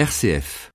RCF. 0.00 0.70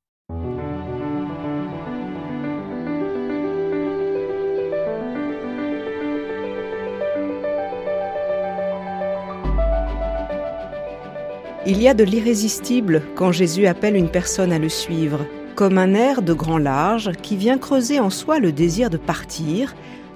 Il 11.65 11.81
y 11.81 11.87
a 11.87 11.95
de 11.95 12.03
l'irrésistible 12.03 13.01
quand 13.15 13.31
Jésus 13.31 13.65
appelle 13.65 13.95
une 13.95 14.11
personne 14.11 14.53
à 14.53 14.59
le 14.59 14.69
suivre, 14.69 15.25
comme 15.55 15.79
un 15.79 15.95
air 15.95 16.21
de 16.21 16.33
grand 16.33 16.59
large 16.59 17.11
qui 17.23 17.35
vient 17.35 17.57
creuser 17.57 17.99
en 17.99 18.11
soi 18.11 18.37
le 18.37 18.51
désir 18.51 18.91
de 18.91 18.97
partir, 18.97 19.73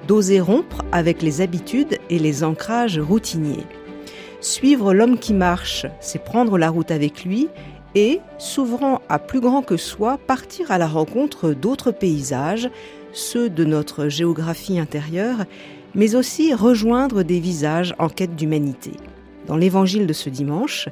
d'oser 0.07 0.39
rompre 0.39 0.83
avec 0.91 1.23
les 1.23 1.41
habitudes 1.41 1.97
et 2.11 2.19
les 2.19 2.43
ancrages 2.43 2.99
routiniers. 2.99 3.65
Suivre 4.39 4.93
l'homme 4.93 5.17
qui 5.17 5.33
marche, 5.33 5.87
c'est 5.99 6.23
prendre 6.23 6.59
la 6.59 6.69
route 6.69 6.91
avec 6.91 7.25
lui 7.25 7.49
et, 7.95 8.19
s'ouvrant 8.37 9.01
à 9.09 9.19
plus 9.19 9.39
grand 9.39 9.61
que 9.61 9.77
soi, 9.77 10.17
partir 10.17 10.71
à 10.71 10.77
la 10.77 10.87
rencontre 10.87 11.51
d'autres 11.51 11.91
paysages, 11.91 12.69
ceux 13.11 13.49
de 13.49 13.65
notre 13.65 14.07
géographie 14.07 14.79
intérieure, 14.79 15.45
mais 15.95 16.15
aussi 16.15 16.53
rejoindre 16.53 17.23
des 17.23 17.39
visages 17.39 17.95
en 17.97 18.09
quête 18.09 18.35
d'humanité. 18.35 18.91
Dans 19.47 19.57
l'évangile 19.57 20.05
de 20.05 20.13
ce 20.13 20.29
dimanche, 20.29 20.89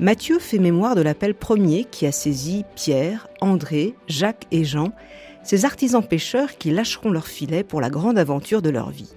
Matthieu 0.00 0.38
fait 0.38 0.58
mémoire 0.58 0.94
de 0.94 1.02
l'appel 1.02 1.34
premier 1.34 1.84
qui 1.84 2.06
a 2.06 2.12
saisi 2.12 2.64
Pierre, 2.74 3.28
André, 3.40 3.94
Jacques 4.08 4.46
et 4.50 4.64
Jean, 4.64 4.92
ces 5.42 5.64
artisans 5.64 6.02
pêcheurs 6.02 6.56
qui 6.58 6.70
lâcheront 6.70 7.10
leur 7.10 7.26
filet 7.26 7.62
pour 7.62 7.80
la 7.80 7.90
grande 7.90 8.18
aventure 8.18 8.62
de 8.62 8.70
leur 8.70 8.90
vie. 8.90 9.12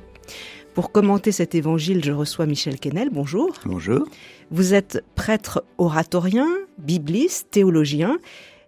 Pour 0.74 0.92
commenter 0.92 1.32
cet 1.32 1.54
évangile, 1.54 2.04
je 2.04 2.12
reçois 2.12 2.48
Michel 2.48 2.80
Quesnel. 2.80 3.10
Bonjour. 3.12 3.54
Bonjour. 3.66 4.08
Vous 4.50 4.74
êtes 4.74 5.04
prêtre 5.14 5.64
oratorien, 5.78 6.48
bibliste, 6.80 7.52
théologien. 7.52 8.18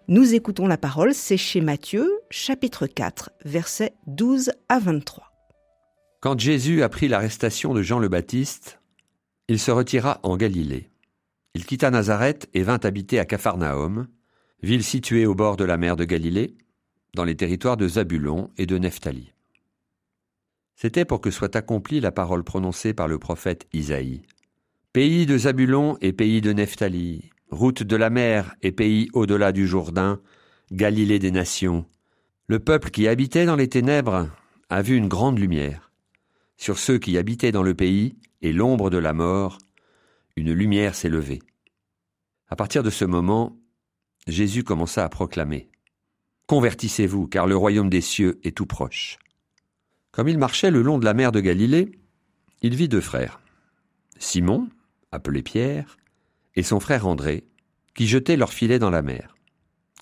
Nous 0.08 0.36
écoutons 0.36 0.68
la 0.68 0.78
parole, 0.78 1.16
c'est 1.16 1.38
chez 1.38 1.62
Matthieu, 1.62 2.08
chapitre 2.30 2.86
4, 2.86 3.32
versets 3.44 3.94
12 4.06 4.52
à 4.70 4.78
23. 4.78 5.32
Quand 6.22 6.40
Jésus 6.40 6.84
apprit 6.84 7.08
l'arrestation 7.08 7.74
de 7.74 7.82
Jean 7.82 7.98
le 7.98 8.08
Baptiste, 8.08 8.80
il 9.48 9.60
se 9.60 9.72
retira 9.72 10.20
en 10.22 10.38
Galilée. 10.38 10.92
Il 11.56 11.66
quitta 11.66 11.90
Nazareth 11.90 12.50
et 12.54 12.62
vint 12.62 12.80
habiter 12.84 13.18
à 13.18 13.26
Capharnaüm, 13.26 14.08
ville 14.62 14.84
située 14.84 15.26
au 15.26 15.34
bord 15.34 15.58
de 15.58 15.64
la 15.64 15.78
mer 15.78 15.96
de 15.96 16.06
Galilée, 16.06 16.56
dans 17.16 17.24
les 17.24 17.36
territoires 17.36 17.78
de 17.78 17.88
Zabulon 17.88 18.52
et 18.58 18.68
de 18.68 18.78
Nephtali. 18.78 19.35
C'était 20.76 21.06
pour 21.06 21.22
que 21.22 21.32
soit 21.32 21.56
accomplie 21.56 22.00
la 22.00 22.12
parole 22.12 22.44
prononcée 22.44 22.94
par 22.94 23.08
le 23.08 23.18
prophète 23.18 23.66
Isaïe. 23.74 24.24
Pays 24.92 25.26
de 25.26 25.38
Zabulon 25.38 25.98
et 26.02 26.14
pays 26.14 26.42
de 26.42 26.52
Nephtali, 26.52 27.30
route 27.50 27.84
de 27.84 27.96
la 27.96 28.10
mer 28.10 28.56
et 28.62 28.72
pays 28.72 29.10
au-delà 29.14 29.52
du 29.52 29.68
Jourdain, 29.68 30.22
Galilée 30.72 31.20
des 31.20 31.32
nations. 31.32 31.86
Le 32.48 32.60
peuple 32.60 32.90
qui 32.90 33.08
habitait 33.08 33.46
dans 33.46 33.56
les 33.56 33.70
ténèbres 33.70 34.30
a 34.70 34.82
vu 34.82 34.96
une 34.96 35.08
grande 35.08 35.40
lumière. 35.40 35.92
Sur 36.58 36.78
ceux 36.78 36.98
qui 36.98 37.18
habitaient 37.18 37.52
dans 37.52 37.64
le 37.64 37.74
pays 37.74 38.18
et 38.42 38.54
l'ombre 38.54 38.90
de 38.90 38.98
la 38.98 39.14
mort, 39.14 39.58
une 40.36 40.52
lumière 40.52 40.96
s'est 40.96 41.10
levée. 41.10 41.42
À 42.50 42.56
partir 42.56 42.84
de 42.84 42.90
ce 42.90 43.06
moment, 43.06 43.58
Jésus 44.28 44.64
commença 44.64 45.04
à 45.04 45.10
proclamer 45.10 45.70
Convertissez-vous, 46.48 47.28
car 47.28 47.48
le 47.48 47.56
royaume 47.56 47.90
des 47.90 48.02
cieux 48.02 48.40
est 48.44 48.56
tout 48.56 48.68
proche. 48.68 49.18
Comme 50.16 50.30
il 50.30 50.38
marchait 50.38 50.72
le 50.72 50.82
long 50.82 50.98
de 50.98 51.04
la 51.04 51.14
mer 51.14 51.34
de 51.34 51.42
Galilée, 51.42 51.92
il 52.62 52.74
vit 52.74 52.88
deux 52.88 53.02
frères, 53.02 53.42
Simon, 54.18 54.70
appelé 55.12 55.44
Pierre, 55.44 55.98
et 56.56 56.64
son 56.64 56.80
frère 56.80 57.06
André, 57.06 57.44
qui 57.96 58.08
jetaient 58.08 58.38
leurs 58.38 58.54
filets 58.54 58.80
dans 58.80 58.90
la 58.90 59.02
mer, 59.02 59.36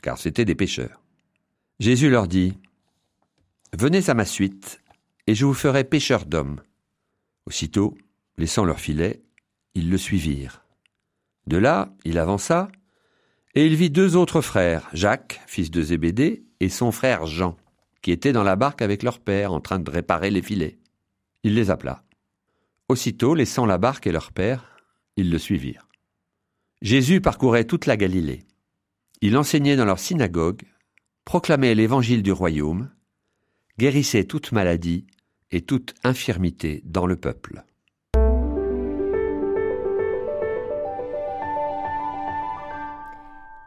car 0.04 0.20
c'étaient 0.20 0.46
des 0.46 0.54
pêcheurs. 0.54 1.02
Jésus 1.80 2.12
leur 2.12 2.28
dit 2.28 2.54
Venez 3.76 4.08
à 4.12 4.14
ma 4.14 4.26
suite, 4.26 4.82
et 5.26 5.34
je 5.34 5.46
vous 5.46 5.56
ferai 5.56 5.84
pêcheurs 5.84 6.28
d'hommes. 6.28 6.62
Aussitôt, 7.48 7.98
laissant 8.38 8.66
leurs 8.66 8.80
filets, 8.80 9.24
ils 9.74 9.90
le 9.90 9.98
suivirent. 9.98 10.64
De 11.48 11.58
là, 11.58 11.92
il 12.06 12.20
avança, 12.20 12.68
et 13.56 13.66
il 13.66 13.76
vit 13.76 13.90
deux 13.90 14.16
autres 14.16 14.42
frères, 14.42 14.92
Jacques, 14.94 15.42
fils 15.48 15.72
de 15.72 15.82
Zébédée, 15.82 16.46
et 16.60 16.70
son 16.70 16.92
frère 16.92 17.26
Jean, 17.26 17.58
qui 18.04 18.12
étaient 18.12 18.34
dans 18.34 18.44
la 18.44 18.56
barque 18.56 18.84
avec 18.84 19.02
leur 19.02 19.20
père 19.20 19.54
en 19.54 19.62
train 19.62 19.80
de 19.80 19.90
réparer 19.90 20.30
les 20.30 20.44
filets. 20.44 20.78
Il 21.44 21.56
les 21.56 21.72
appela. 21.72 22.04
Aussitôt, 22.90 23.34
laissant 23.34 23.66
la 23.66 23.80
barque 23.80 24.06
et 24.06 24.12
leur 24.12 24.32
père, 24.32 24.78
ils 25.16 25.32
le 25.32 25.40
suivirent. 25.40 25.88
Jésus 26.82 27.22
parcourait 27.22 27.66
toute 27.66 27.86
la 27.86 27.98
Galilée. 27.98 28.44
Il 29.22 29.38
enseignait 29.38 29.78
dans 29.78 29.86
leur 29.86 30.00
synagogue, 30.00 30.64
proclamait 31.24 31.76
l'évangile 31.76 32.24
du 32.24 32.34
royaume, 32.34 32.92
guérissait 33.80 34.26
toute 34.26 34.52
maladie 34.52 35.08
et 35.52 35.62
toute 35.62 35.96
infirmité 36.04 36.82
dans 36.84 37.08
le 37.08 37.16
peuple. 37.16 37.64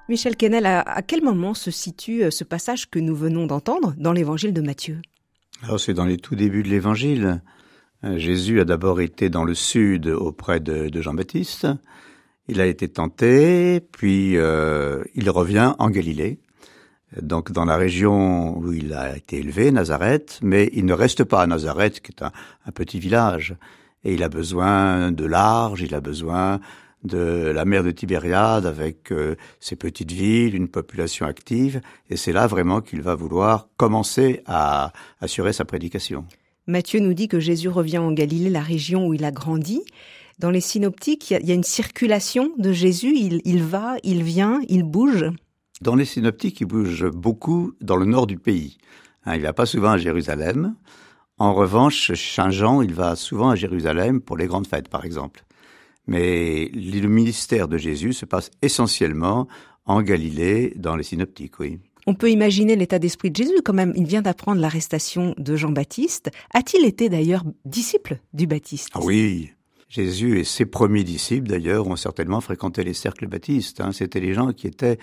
Michel 0.09 0.37
Kennel, 0.37 0.67
à, 0.67 1.03
quel 1.03 1.23
moment 1.23 1.53
se 1.53 1.73
situe 1.73 2.23
euh, 2.23 2.31
ce 2.31 2.45
passage 2.45 2.89
que 2.89 3.01
nous 3.01 3.17
venons 3.17 3.47
d'entendre 3.47 3.93
dans 3.97 4.13
l'évangile 4.13 4.53
de 4.53 4.61
Matthieu? 4.61 5.01
Alors 5.65 5.81
c'est 5.81 5.95
dans 5.95 6.05
les 6.05 6.17
tout 6.17 6.37
débuts 6.37 6.63
de 6.63 6.69
l'évangile. 6.69 7.43
Euh, 8.05 8.17
Jésus 8.17 8.61
a 8.61 8.65
d'abord 8.65 9.01
été 9.01 9.31
dans 9.31 9.43
le 9.43 9.55
sud 9.55 10.07
auprès 10.07 10.61
de, 10.61 11.03
Jean-Baptiste. 11.03 11.67
Il 12.47 12.61
a 12.61 12.67
été 12.67 12.89
tenté, 12.89 13.81
puis 13.81 14.37
euh, 14.37 15.03
il 15.17 15.29
revient 15.29 15.75
en 15.81 15.91
Galilée, 15.91 16.39
donc 17.21 17.51
dans 17.51 17.65
la 17.65 17.77
région 17.77 18.57
où 18.57 18.73
il 18.73 18.93
a 18.93 19.17
été 19.17 19.39
élevé, 19.39 19.73
Nazareth, 19.73 20.39
mais 20.41 20.71
il 20.73 20.85
ne 20.85 20.93
reste 20.93 21.25
pas 21.25 21.43
à 21.43 21.47
Nazareth, 21.49 22.01
qui 22.01 22.13
est 22.13 22.23
un, 22.23 22.31
un 22.65 22.71
petit 22.71 23.01
village. 23.01 23.57
Et 24.05 24.15
il 24.15 24.23
a 24.23 24.29
besoin 24.29 25.11
de 25.11 25.25
large, 25.25 25.83
il 25.83 25.97
a 25.97 26.01
besoin 26.01 26.61
de 27.05 27.53
la 27.55 27.65
mer 27.65 27.85
de 27.85 27.91
Tibériade 27.91 28.67
avec 28.67 29.13
euh, 29.13 29.37
ses 29.61 29.77
petites 29.77 30.13
villes, 30.13 30.55
une 30.55 30.69
population 30.69 31.27
active, 31.27 31.81
et 32.11 32.17
c'est 32.17 32.33
là 32.33 32.47
vraiment 32.47 32.81
qu'il 32.81 33.03
va 33.03 33.15
vouloir 33.15 33.69
commencer 33.77 34.43
à 34.47 34.93
assurer 35.21 35.53
sa 35.53 35.65
prédication. 35.65 36.25
Matthieu 36.67 36.99
nous 36.99 37.15
dit 37.15 37.29
que 37.29 37.39
Jésus 37.39 37.69
revient 37.69 37.99
en 37.99 38.13
Galilée, 38.13 38.51
la 38.51 38.61
région 38.61 39.07
où 39.07 39.15
il 39.15 39.25
a 39.25 39.31
grandi. 39.31 39.83
Dans 40.39 40.51
les 40.51 40.61
synoptiques, 40.61 41.31
il 41.31 41.47
y 41.47 41.53
a, 41.53 41.55
une 41.55 41.63
circulation 41.63 42.51
de 42.59 42.73
Jésus, 42.73 43.15
il, 43.17 43.41
il 43.45 43.63
va, 43.63 43.97
il 44.03 44.23
vient, 44.23 44.61
il 44.69 44.83
bouge. 44.83 45.27
Dans 45.81 45.95
les 45.95 46.05
synoptiques, 46.05 46.61
il 46.61 46.67
bouge 46.67 47.07
beaucoup 47.09 47.73
dans 47.81 47.97
le 47.97 48.05
nord 48.05 48.27
du 48.27 48.39
pays. 48.39 48.79
Hein, 49.25 49.37
il 49.37 49.43
va 49.43 49.53
pas 49.53 49.67
souvent 49.67 49.91
à 49.91 49.99
Jérusalem. 49.99 50.75
En 51.39 51.55
revanche, 51.55 52.13
Saint 52.15 52.51
Jean, 52.51 52.81
il 52.81 52.95
va 52.95 53.15
souvent 53.15 53.51
à 53.51 53.57
Jérusalem 53.57 54.21
pour 54.21 54.37
les 54.37 54.47
grandes 54.47 54.67
fêtes, 54.67 54.89
par 54.89 55.05
exemple. 55.05 55.45
Mais 56.07 56.71
le 56.73 57.09
ministère 57.09 57.69
de 57.69 57.79
Jésus 57.79 58.13
se 58.13 58.25
passe 58.25 58.51
essentiellement 58.63 59.49
en 59.87 60.03
Galilée, 60.03 60.73
dans 60.77 60.97
les 60.97 61.05
synoptiques, 61.05 61.59
oui. 61.61 61.79
On 62.09 62.15
peut 62.15 62.31
imaginer 62.31 62.77
l'état 62.77 63.01
d'esprit 63.01 63.33
de 63.33 63.37
Jésus 63.37 63.63
quand 63.65 63.73
même. 63.73 63.93
Il 63.97 64.07
vient 64.07 64.23
d'apprendre 64.23 64.61
l'arrestation 64.61 65.35
de 65.39 65.57
Jean-Baptiste. 65.57 66.31
A-t-il 66.55 66.87
été 66.87 67.09
d'ailleurs 67.09 67.43
disciple 67.65 68.21
du 68.33 68.47
Baptiste? 68.47 68.91
Ah 68.95 69.01
Oui. 69.03 69.51
Jésus 69.89 70.39
et 70.39 70.45
ses 70.45 70.67
premiers 70.67 71.05
disciples 71.05 71.49
d'ailleurs 71.49 71.87
ont 71.87 71.97
certainement 71.97 72.41
fréquenté 72.41 72.85
les 72.85 72.93
cercles 72.93 73.27
baptistes. 73.27 73.81
Hein. 73.81 73.93
C'était 73.93 74.21
les 74.21 74.35
gens 74.35 74.53
qui 74.53 74.67
étaient 74.67 74.99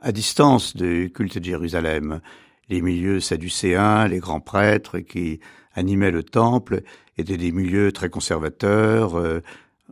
à 0.00 0.12
distance 0.12 0.76
du 0.76 1.10
culte 1.14 1.38
de 1.38 1.44
Jérusalem. 1.44 2.20
Les 2.68 2.80
milieux 2.80 3.20
sadducéens, 3.20 4.08
les 4.08 4.18
grands 4.18 4.40
prêtres 4.40 4.98
qui 4.98 5.40
animaient 5.74 6.10
le 6.10 6.22
temple 6.22 6.82
étaient 7.16 7.36
des 7.36 7.52
milieux 7.52 7.92
très 7.92 8.08
conservateurs, 8.08 9.16
euh, 9.16 9.40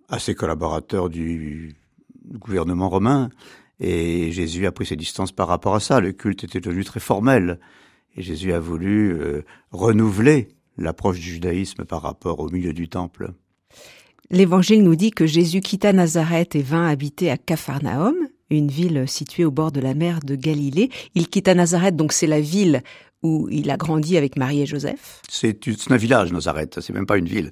à 0.09 0.19
ses 0.19 0.34
collaborateurs 0.34 1.09
du 1.09 1.75
gouvernement 2.27 2.89
romain. 2.89 3.31
Et 3.81 4.31
Jésus 4.33 4.67
a 4.67 4.73
pris 4.73 4.87
ses 4.87 4.97
distances 4.97 5.33
par 5.33 5.48
rapport 5.48 5.75
à 5.75 5.81
ça. 5.81 6.01
Le 6.01 6.13
culte 6.13 6.45
était 6.45 6.60
devenu 6.60 6.84
très 6.84 7.01
formel. 7.01 7.59
Et 8.16 8.22
Jésus 8.22 8.53
a 8.53 8.60
voulu 8.60 9.13
euh, 9.13 9.42
renouveler 9.71 10.48
l'approche 10.77 11.19
du 11.19 11.31
judaïsme 11.31 11.84
par 11.84 12.03
rapport 12.03 12.41
au 12.41 12.48
milieu 12.51 12.72
du 12.72 12.89
temple. 12.89 13.33
L'Évangile 14.31 14.83
nous 14.83 14.97
dit 14.97 15.10
que 15.10 15.27
Jésus 15.27 15.60
quitta 15.60 15.93
Nazareth 15.93 16.54
et 16.54 16.63
vint 16.63 16.86
habiter 16.86 17.31
à 17.31 17.36
Capharnaüm, 17.36 18.15
une 18.51 18.69
ville 18.69 19.09
située 19.09 19.45
au 19.45 19.51
bord 19.51 19.72
de 19.72 19.81
la 19.81 19.95
mer 19.95 20.21
de 20.21 20.36
Galilée. 20.36 20.91
Il 21.15 21.28
quitta 21.28 21.54
Nazareth, 21.54 21.97
donc 21.97 22.13
c'est 22.13 22.27
la 22.27 22.41
ville 22.41 22.83
où 23.22 23.48
il 23.51 23.71
a 23.71 23.77
grandi 23.77 24.16
avec 24.16 24.36
Marie 24.36 24.63
et 24.63 24.66
Joseph. 24.66 25.22
C'est 25.28 25.69
un 25.91 25.97
village, 25.97 26.33
Nazareth, 26.33 26.81
c'est 26.81 26.93
même 26.93 27.07
pas 27.07 27.19
une 27.19 27.28
ville. 27.28 27.51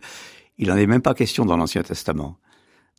Il 0.59 0.69
n'en 0.69 0.77
est 0.77 0.87
même 0.87 1.03
pas 1.03 1.15
question 1.15 1.45
dans 1.45 1.57
l'Ancien 1.57 1.83
Testament. 1.83 2.37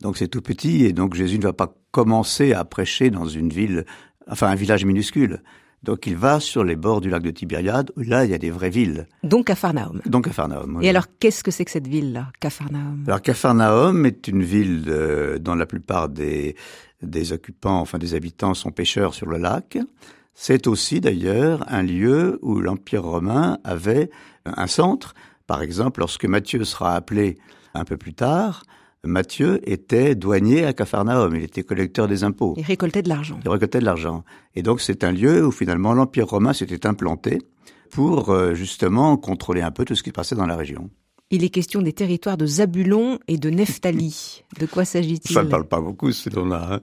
Donc 0.00 0.16
c'est 0.16 0.28
tout 0.28 0.42
petit 0.42 0.84
et 0.84 0.92
donc 0.92 1.14
Jésus 1.14 1.38
ne 1.38 1.44
va 1.44 1.52
pas 1.52 1.74
commencer 1.90 2.52
à 2.52 2.64
prêcher 2.64 3.10
dans 3.10 3.26
une 3.26 3.50
ville, 3.50 3.84
enfin 4.28 4.48
un 4.48 4.54
village 4.54 4.84
minuscule. 4.84 5.42
Donc 5.82 6.06
il 6.06 6.16
va 6.16 6.40
sur 6.40 6.62
les 6.62 6.76
bords 6.76 7.00
du 7.00 7.08
lac 7.08 7.22
de 7.22 7.30
Tibériade, 7.30 7.90
où 7.96 8.02
là 8.02 8.24
il 8.24 8.30
y 8.30 8.34
a 8.34 8.38
des 8.38 8.50
vraies 8.50 8.70
villes. 8.70 9.06
Donc 9.22 9.46
Capharnaüm. 9.46 10.00
Donc 10.06 10.24
Capharnaüm. 10.26 10.78
Et 10.82 10.90
alors 10.90 11.06
qu'est-ce 11.18 11.42
que 11.42 11.50
c'est 11.50 11.64
que 11.64 11.70
cette 11.70 11.86
ville-là, 11.86 12.28
Capharnaüm 12.38 13.04
Alors 13.06 13.22
Capharnaüm 13.22 14.04
est 14.04 14.28
une 14.28 14.42
ville 14.42 14.84
euh, 14.88 15.38
dont 15.38 15.54
la 15.54 15.66
plupart 15.66 16.08
des 16.08 16.54
des 17.02 17.32
occupants, 17.32 17.80
enfin 17.80 17.98
des 17.98 18.14
habitants 18.14 18.52
sont 18.52 18.70
pêcheurs 18.70 19.14
sur 19.14 19.26
le 19.26 19.38
lac. 19.38 19.78
C'est 20.34 20.66
aussi 20.66 21.00
d'ailleurs 21.00 21.64
un 21.68 21.82
lieu 21.82 22.38
où 22.42 22.60
l'Empire 22.60 23.04
romain 23.04 23.58
avait 23.64 24.10
un 24.44 24.66
centre. 24.66 25.14
Par 25.50 25.62
exemple, 25.62 25.98
lorsque 25.98 26.26
Matthieu 26.26 26.62
sera 26.62 26.94
appelé 26.94 27.36
un 27.74 27.82
peu 27.82 27.96
plus 27.96 28.14
tard, 28.14 28.62
Matthieu 29.02 29.60
était 29.68 30.14
douanier 30.14 30.64
à 30.64 30.72
Capharnaüm, 30.72 31.34
il 31.34 31.42
était 31.42 31.64
collecteur 31.64 32.06
des 32.06 32.22
impôts. 32.22 32.54
Il 32.56 32.62
récoltait 32.62 33.02
de 33.02 33.08
l'argent. 33.08 33.40
Il 33.44 33.50
récoltait 33.50 33.80
de 33.80 33.84
l'argent. 33.84 34.22
Et 34.54 34.62
donc 34.62 34.80
c'est 34.80 35.02
un 35.02 35.10
lieu 35.10 35.44
où 35.44 35.50
finalement 35.50 35.92
l'Empire 35.92 36.28
romain 36.28 36.52
s'était 36.52 36.86
implanté 36.86 37.42
pour 37.90 38.30
euh, 38.30 38.54
justement 38.54 39.16
contrôler 39.16 39.60
un 39.60 39.72
peu 39.72 39.84
tout 39.84 39.96
ce 39.96 40.04
qui 40.04 40.12
passait 40.12 40.36
dans 40.36 40.46
la 40.46 40.54
région. 40.54 40.88
Il 41.32 41.42
est 41.42 41.48
question 41.48 41.82
des 41.82 41.94
territoires 41.94 42.36
de 42.36 42.46
Zabulon 42.46 43.18
et 43.26 43.36
de 43.36 43.50
Nephtali. 43.50 44.44
De 44.60 44.66
quoi 44.66 44.84
s'agit-il? 44.84 45.34
Ça 45.34 45.42
ne 45.42 45.48
parle 45.48 45.66
pas 45.66 45.80
beaucoup 45.80 46.12
ce 46.12 46.30
nom-là. 46.30 46.74
Hein. 46.74 46.80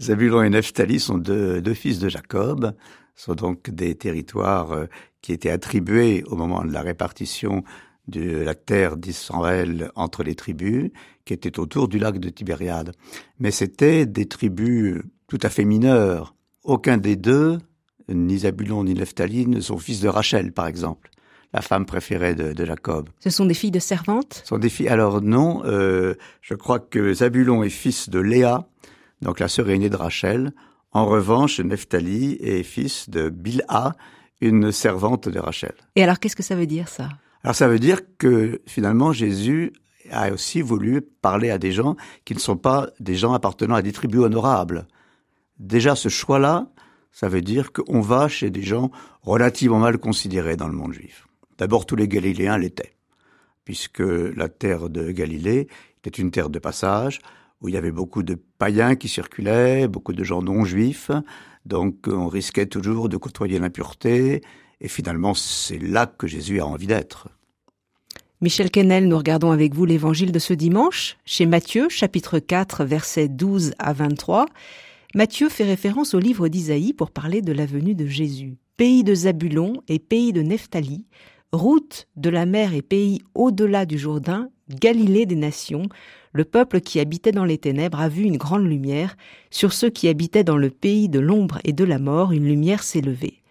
Zabulon 0.00 0.42
et 0.44 0.48
Nephtali 0.48 0.98
sont 0.98 1.18
deux, 1.18 1.60
deux, 1.60 1.74
fils 1.74 1.98
de 1.98 2.08
Jacob, 2.08 2.72
sont 3.14 3.34
donc 3.34 3.68
des 3.68 3.96
territoires 3.96 4.72
euh, 4.72 4.86
qui 5.20 5.34
étaient 5.34 5.50
attribués 5.50 6.24
au 6.26 6.36
moment 6.36 6.64
de 6.64 6.72
la 6.72 6.80
répartition 6.80 7.64
de 8.08 8.40
la 8.40 8.54
terre 8.54 8.96
d'Israël 8.96 9.90
entre 9.94 10.22
les 10.22 10.34
tribus 10.34 10.90
qui 11.24 11.34
étaient 11.34 11.58
autour 11.58 11.88
du 11.88 11.98
lac 11.98 12.18
de 12.18 12.30
Tibériade. 12.30 12.92
Mais 13.38 13.50
c'était 13.50 14.06
des 14.06 14.26
tribus 14.26 15.02
tout 15.28 15.38
à 15.42 15.50
fait 15.50 15.64
mineures. 15.64 16.34
Aucun 16.64 16.96
des 16.96 17.16
deux, 17.16 17.58
ni 18.08 18.38
Zabulon 18.38 18.84
ni 18.84 18.94
Nephtali, 18.94 19.46
ne 19.46 19.60
sont 19.60 19.78
fils 19.78 20.00
de 20.00 20.08
Rachel, 20.08 20.52
par 20.52 20.66
exemple, 20.66 21.10
la 21.52 21.60
femme 21.60 21.86
préférée 21.86 22.34
de, 22.34 22.64
Jacob. 22.64 23.10
Ce 23.20 23.30
sont 23.30 23.46
des 23.46 23.54
filles 23.54 23.70
de 23.70 23.78
servantes 23.78 24.40
Ce 24.42 24.48
sont 24.48 24.58
des 24.58 24.68
filles. 24.68 24.88
Alors 24.88 25.20
non, 25.22 25.62
euh, 25.64 26.14
je 26.40 26.54
crois 26.54 26.78
que 26.78 27.12
Zabulon 27.12 27.62
est 27.62 27.70
fils 27.70 28.08
de 28.08 28.18
Léa, 28.18 28.66
donc 29.22 29.40
la 29.40 29.48
sœur 29.48 29.68
aînée 29.70 29.90
de 29.90 29.96
Rachel. 29.96 30.52
En 30.92 31.06
revanche, 31.06 31.60
Nephtali 31.60 32.38
est 32.40 32.62
fils 32.62 33.10
de 33.10 33.28
Bilha, 33.28 33.94
une 34.40 34.72
servante 34.72 35.28
de 35.28 35.38
Rachel. 35.38 35.74
Et 35.96 36.02
alors, 36.02 36.18
qu'est-ce 36.18 36.36
que 36.36 36.42
ça 36.42 36.54
veut 36.54 36.66
dire 36.66 36.88
ça? 36.88 37.08
Alors 37.44 37.54
ça 37.54 37.68
veut 37.68 37.78
dire 37.78 38.00
que 38.18 38.60
finalement 38.66 39.12
Jésus 39.12 39.72
a 40.10 40.32
aussi 40.32 40.62
voulu 40.62 41.02
parler 41.02 41.50
à 41.50 41.58
des 41.58 41.72
gens 41.72 41.96
qui 42.24 42.34
ne 42.34 42.38
sont 42.38 42.56
pas 42.56 42.88
des 43.00 43.14
gens 43.14 43.32
appartenant 43.32 43.74
à 43.74 43.82
des 43.82 43.92
tribus 43.92 44.20
honorables. 44.20 44.86
Déjà 45.58 45.94
ce 45.94 46.08
choix-là, 46.08 46.70
ça 47.12 47.28
veut 47.28 47.40
dire 47.40 47.72
qu'on 47.72 48.00
va 48.00 48.28
chez 48.28 48.50
des 48.50 48.62
gens 48.62 48.90
relativement 49.22 49.78
mal 49.78 49.98
considérés 49.98 50.56
dans 50.56 50.68
le 50.68 50.74
monde 50.74 50.92
juif. 50.92 51.26
D'abord 51.58 51.86
tous 51.86 51.96
les 51.96 52.08
Galiléens 52.08 52.58
l'étaient, 52.58 52.94
puisque 53.64 54.00
la 54.00 54.48
terre 54.48 54.88
de 54.88 55.10
Galilée 55.10 55.68
était 55.98 56.22
une 56.22 56.30
terre 56.30 56.50
de 56.50 56.58
passage, 56.58 57.18
où 57.60 57.68
il 57.68 57.74
y 57.74 57.78
avait 57.78 57.90
beaucoup 57.90 58.22
de 58.22 58.36
païens 58.58 58.94
qui 58.94 59.08
circulaient, 59.08 59.88
beaucoup 59.88 60.12
de 60.12 60.22
gens 60.22 60.42
non 60.42 60.64
juifs, 60.64 61.10
donc 61.66 62.06
on 62.06 62.28
risquait 62.28 62.66
toujours 62.66 63.08
de 63.08 63.16
côtoyer 63.16 63.58
l'impureté, 63.58 64.42
et 64.80 64.88
finalement, 64.88 65.34
c'est 65.34 65.78
là 65.78 66.06
que 66.06 66.26
Jésus 66.26 66.60
a 66.60 66.66
envie 66.66 66.86
d'être. 66.86 67.28
Michel 68.40 68.70
Kennel, 68.70 69.08
nous 69.08 69.18
regardons 69.18 69.50
avec 69.50 69.74
vous 69.74 69.84
l'évangile 69.84 70.30
de 70.30 70.38
ce 70.38 70.54
dimanche, 70.54 71.16
chez 71.24 71.44
Matthieu, 71.44 71.88
chapitre 71.88 72.38
4, 72.38 72.84
versets 72.84 73.28
12 73.28 73.72
à 73.80 73.92
23. 73.92 74.46
Matthieu 75.16 75.48
fait 75.48 75.64
référence 75.64 76.14
au 76.14 76.20
livre 76.20 76.46
d'Isaïe 76.46 76.92
pour 76.92 77.10
parler 77.10 77.42
de 77.42 77.52
la 77.52 77.66
venue 77.66 77.96
de 77.96 78.06
Jésus. 78.06 78.56
Pays 78.76 79.02
de 79.02 79.12
Zabulon 79.12 79.82
et 79.88 79.98
pays 79.98 80.32
de 80.32 80.42
Nephtali, 80.42 81.04
route 81.52 82.06
de 82.14 82.30
la 82.30 82.46
mer 82.46 82.74
et 82.74 82.82
pays 82.82 83.22
au-delà 83.34 83.86
du 83.86 83.98
Jourdain, 83.98 84.50
Galilée 84.70 85.26
des 85.26 85.34
nations, 85.34 85.88
le 86.32 86.44
peuple 86.44 86.80
qui 86.80 87.00
habitait 87.00 87.32
dans 87.32 87.46
les 87.46 87.58
ténèbres 87.58 87.98
a 87.98 88.08
vu 88.08 88.22
une 88.22 88.36
grande 88.36 88.66
lumière, 88.66 89.16
sur 89.50 89.72
ceux 89.72 89.90
qui 89.90 90.06
habitaient 90.06 90.44
dans 90.44 90.58
le 90.58 90.70
pays 90.70 91.08
de 91.08 91.18
l'ombre 91.18 91.58
et 91.64 91.72
de 91.72 91.84
la 91.84 91.98
mort, 91.98 92.30
une 92.30 92.46
lumière 92.46 92.84
s'est 92.84 93.00
levée 93.00 93.42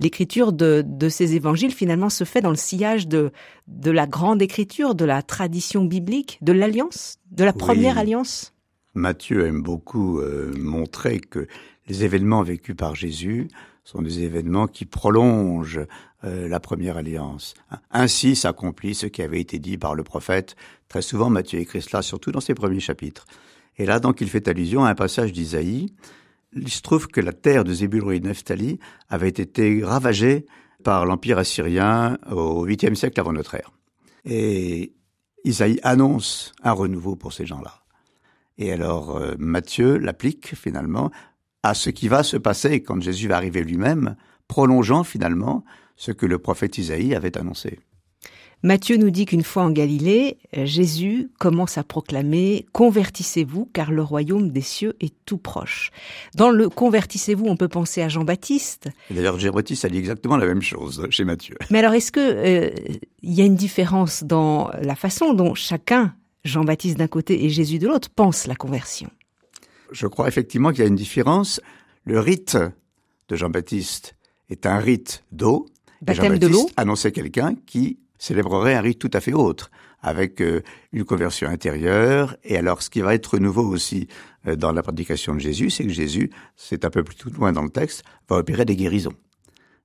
l'écriture 0.00 0.52
de, 0.52 0.84
ces 1.08 1.34
évangiles 1.34 1.72
finalement 1.72 2.08
se 2.08 2.24
fait 2.24 2.40
dans 2.40 2.50
le 2.50 2.56
sillage 2.56 3.06
de, 3.06 3.30
de 3.68 3.90
la 3.90 4.06
grande 4.06 4.42
écriture, 4.42 4.94
de 4.94 5.04
la 5.04 5.22
tradition 5.22 5.84
biblique, 5.84 6.38
de 6.42 6.52
l'alliance, 6.52 7.18
de 7.30 7.44
la 7.44 7.52
première 7.52 7.98
alliance? 7.98 8.54
Matthieu 8.94 9.46
aime 9.46 9.62
beaucoup 9.62 10.18
euh, 10.18 10.52
montrer 10.58 11.20
que 11.20 11.46
les 11.86 12.04
événements 12.04 12.42
vécus 12.42 12.74
par 12.74 12.94
Jésus 12.94 13.48
sont 13.84 14.02
des 14.02 14.22
événements 14.22 14.66
qui 14.66 14.84
prolongent 14.84 15.86
euh, 16.24 16.48
la 16.48 16.60
première 16.60 16.96
alliance. 16.96 17.54
Ainsi 17.90 18.36
s'accomplit 18.36 18.94
ce 18.94 19.06
qui 19.06 19.22
avait 19.22 19.40
été 19.40 19.58
dit 19.58 19.78
par 19.78 19.94
le 19.94 20.02
prophète. 20.02 20.56
Très 20.88 21.02
souvent, 21.02 21.30
Matthieu 21.30 21.60
écrit 21.60 21.82
cela, 21.82 22.02
surtout 22.02 22.30
dans 22.30 22.40
ses 22.40 22.54
premiers 22.54 22.80
chapitres. 22.80 23.26
Et 23.78 23.86
là, 23.86 24.00
donc, 24.00 24.20
il 24.20 24.28
fait 24.28 24.46
allusion 24.48 24.84
à 24.84 24.90
un 24.90 24.94
passage 24.94 25.32
d'Isaïe 25.32 25.94
il 26.54 26.70
se 26.70 26.82
trouve 26.82 27.06
que 27.06 27.20
la 27.20 27.32
terre 27.32 27.64
de 27.64 27.72
Zébulon 27.72 28.10
et 28.10 28.20
de 28.20 28.32
avait 29.08 29.28
été 29.28 29.84
ravagée 29.84 30.46
par 30.82 31.06
l'Empire 31.06 31.38
assyrien 31.38 32.18
au 32.30 32.66
8e 32.66 32.94
siècle 32.94 33.20
avant 33.20 33.32
notre 33.32 33.54
ère. 33.54 33.70
Et 34.24 34.94
Isaïe 35.44 35.80
annonce 35.82 36.52
un 36.62 36.72
renouveau 36.72 37.16
pour 37.16 37.32
ces 37.32 37.46
gens-là. 37.46 37.82
Et 38.58 38.72
alors 38.72 39.16
euh, 39.16 39.34
Matthieu 39.38 39.96
l'applique 39.96 40.54
finalement 40.54 41.10
à 41.62 41.74
ce 41.74 41.90
qui 41.90 42.08
va 42.08 42.22
se 42.22 42.36
passer 42.36 42.82
quand 42.82 43.00
Jésus 43.00 43.28
va 43.28 43.36
arriver 43.36 43.62
lui-même, 43.62 44.16
prolongeant 44.48 45.04
finalement 45.04 45.64
ce 45.96 46.12
que 46.12 46.26
le 46.26 46.38
prophète 46.38 46.78
Isaïe 46.78 47.14
avait 47.14 47.36
annoncé. 47.38 47.80
Matthieu 48.62 48.98
nous 48.98 49.08
dit 49.08 49.24
qu'une 49.24 49.42
fois 49.42 49.62
en 49.62 49.70
Galilée, 49.70 50.36
Jésus 50.52 51.30
commence 51.38 51.78
à 51.78 51.84
proclamer 51.84 52.66
Convertissez-vous 52.72 53.70
car 53.72 53.90
le 53.90 54.02
royaume 54.02 54.50
des 54.50 54.60
cieux 54.60 54.96
est 55.00 55.14
tout 55.24 55.38
proche. 55.38 55.90
Dans 56.34 56.50
le 56.50 56.68
Convertissez-vous, 56.68 57.46
on 57.46 57.56
peut 57.56 57.68
penser 57.68 58.02
à 58.02 58.10
Jean-Baptiste. 58.10 58.90
D'ailleurs, 59.10 59.38
Jean-Baptiste 59.38 59.86
a 59.86 59.88
dit 59.88 59.96
exactement 59.96 60.36
la 60.36 60.44
même 60.44 60.60
chose 60.60 61.06
chez 61.08 61.24
Matthieu. 61.24 61.56
Mais 61.70 61.78
alors, 61.78 61.94
est-ce 61.94 62.12
que 62.12 62.20
euh, 62.20 62.70
il 63.22 63.32
y 63.32 63.40
a 63.40 63.46
une 63.46 63.56
différence 63.56 64.24
dans 64.24 64.70
la 64.82 64.94
façon 64.94 65.32
dont 65.32 65.54
chacun, 65.54 66.14
Jean-Baptiste 66.44 66.98
d'un 66.98 67.08
côté 67.08 67.46
et 67.46 67.48
Jésus 67.48 67.78
de 67.78 67.88
l'autre, 67.88 68.10
pense 68.10 68.46
la 68.46 68.56
conversion? 68.56 69.08
Je 69.90 70.06
crois 70.06 70.28
effectivement 70.28 70.70
qu'il 70.70 70.80
y 70.80 70.84
a 70.84 70.88
une 70.88 70.96
différence. 70.96 71.62
Le 72.04 72.20
rite 72.20 72.58
de 73.30 73.36
Jean-Baptiste 73.36 74.16
est 74.50 74.66
un 74.66 74.78
rite 74.78 75.24
d'eau. 75.32 75.66
Baptême 76.02 76.38
de 76.38 76.46
l'eau. 76.46 76.68
annonçait 76.76 77.12
quelqu'un 77.12 77.54
qui 77.66 77.98
célébrerait 78.20 78.74
un 78.74 78.80
rite 78.82 79.00
tout 79.00 79.10
à 79.12 79.20
fait 79.20 79.32
autre, 79.32 79.72
avec 80.02 80.40
euh, 80.40 80.62
une 80.92 81.04
conversion 81.04 81.48
intérieure. 81.48 82.36
Et 82.44 82.56
alors, 82.56 82.82
ce 82.82 82.90
qui 82.90 83.00
va 83.00 83.14
être 83.14 83.38
nouveau 83.38 83.64
aussi 83.64 84.06
euh, 84.46 84.54
dans 84.54 84.72
la 84.72 84.82
prédication 84.82 85.34
de 85.34 85.40
Jésus, 85.40 85.70
c'est 85.70 85.84
que 85.84 85.90
Jésus, 85.90 86.30
c'est 86.54 86.84
un 86.84 86.90
peu 86.90 87.02
plus 87.02 87.16
tout 87.16 87.30
loin 87.30 87.52
dans 87.52 87.62
le 87.62 87.70
texte, 87.70 88.04
va 88.28 88.36
opérer 88.36 88.64
des 88.64 88.76
guérisons. 88.76 89.14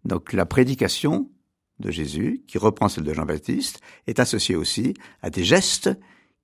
Donc 0.03 0.33
la 0.33 0.45
prédication 0.45 1.31
de 1.79 1.91
Jésus, 1.91 2.43
qui 2.47 2.57
reprend 2.57 2.89
celle 2.89 3.05
de 3.05 3.13
Jean-Baptiste, 3.13 3.79
est 4.05 4.19
associée 4.19 4.55
aussi 4.55 4.93
à 5.21 5.29
des 5.29 5.43
gestes 5.43 5.89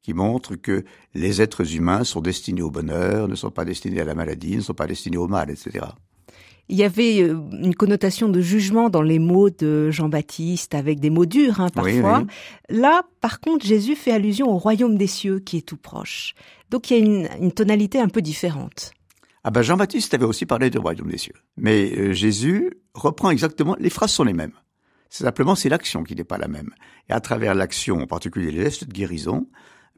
qui 0.02 0.14
montrent 0.14 0.56
que 0.56 0.84
les 1.14 1.42
êtres 1.42 1.76
humains 1.76 2.04
sont 2.04 2.22
destinés 2.22 2.64
au 2.64 2.72
bonheur, 2.72 3.28
ne 3.28 3.36
sont 3.36 3.52
pas 3.52 3.66
destinés 3.66 4.02
à 4.02 4.06
la 4.06 4.16
maladie, 4.16 4.56
ne 4.56 4.62
sont 4.62 4.74
pas 4.74 4.88
destinés 4.88 5.18
au 5.18 5.28
mal, 5.28 5.52
etc. 5.52 5.86
Il 6.72 6.78
y 6.78 6.84
avait 6.86 7.22
euh, 7.22 7.38
une 7.52 7.76
connotation 7.76 8.30
de 8.30 8.40
jugement 8.40 8.90
dans 8.90 9.02
les 9.02 9.20
mots 9.20 9.50
de 9.50 9.92
Jean-Baptiste, 9.92 10.74
avec 10.74 11.02
des 11.02 11.10
mots 11.10 11.26
durs 11.26 11.60
hein, 11.60 11.68
parfois. 11.68 12.24
Là, 12.70 13.02
par 13.20 13.42
contre, 13.42 13.66
Jésus 13.66 13.98
fait 13.98 14.14
allusion 14.14 14.50
au 14.50 14.58
royaume 14.58 14.98
des 14.98 15.06
cieux 15.06 15.40
qui 15.40 15.58
est 15.58 15.68
tout 15.68 15.76
proche. 15.76 16.34
Donc 16.70 16.90
il 16.90 16.98
y 16.98 17.02
a 17.02 17.36
une, 17.38 17.52
tonalité 17.52 18.00
un 18.00 18.08
peu 18.08 18.22
différente. 18.22 18.94
Ah 19.44 19.52
ben 19.52 19.62
Jean-Baptiste 19.62 20.14
avait 20.14 20.24
aussi 20.24 20.46
parlé 20.46 20.70
du 20.70 20.78
royaume 20.78 21.10
des 21.12 21.18
cieux. 21.18 21.36
Mais 21.58 21.92
euh, 21.92 22.14
Jésus 22.14 22.72
reprend 22.94 23.32
exactement, 23.32 23.76
les 23.78 23.90
phrases 23.90 24.12
sont 24.12 24.24
les 24.24 24.34
mêmes. 24.34 24.54
Simplement, 25.10 25.56
c'est 25.56 25.68
l'action 25.68 26.04
qui 26.04 26.16
n'est 26.16 26.24
pas 26.24 26.38
la 26.38 26.48
même. 26.48 26.70
Et 27.10 27.12
à 27.12 27.20
travers 27.20 27.54
l'action, 27.54 27.98
en 27.98 28.08
particulier 28.08 28.50
les 28.50 28.64
gestes 28.64 28.88
de 28.88 28.94
guérison, 28.94 29.50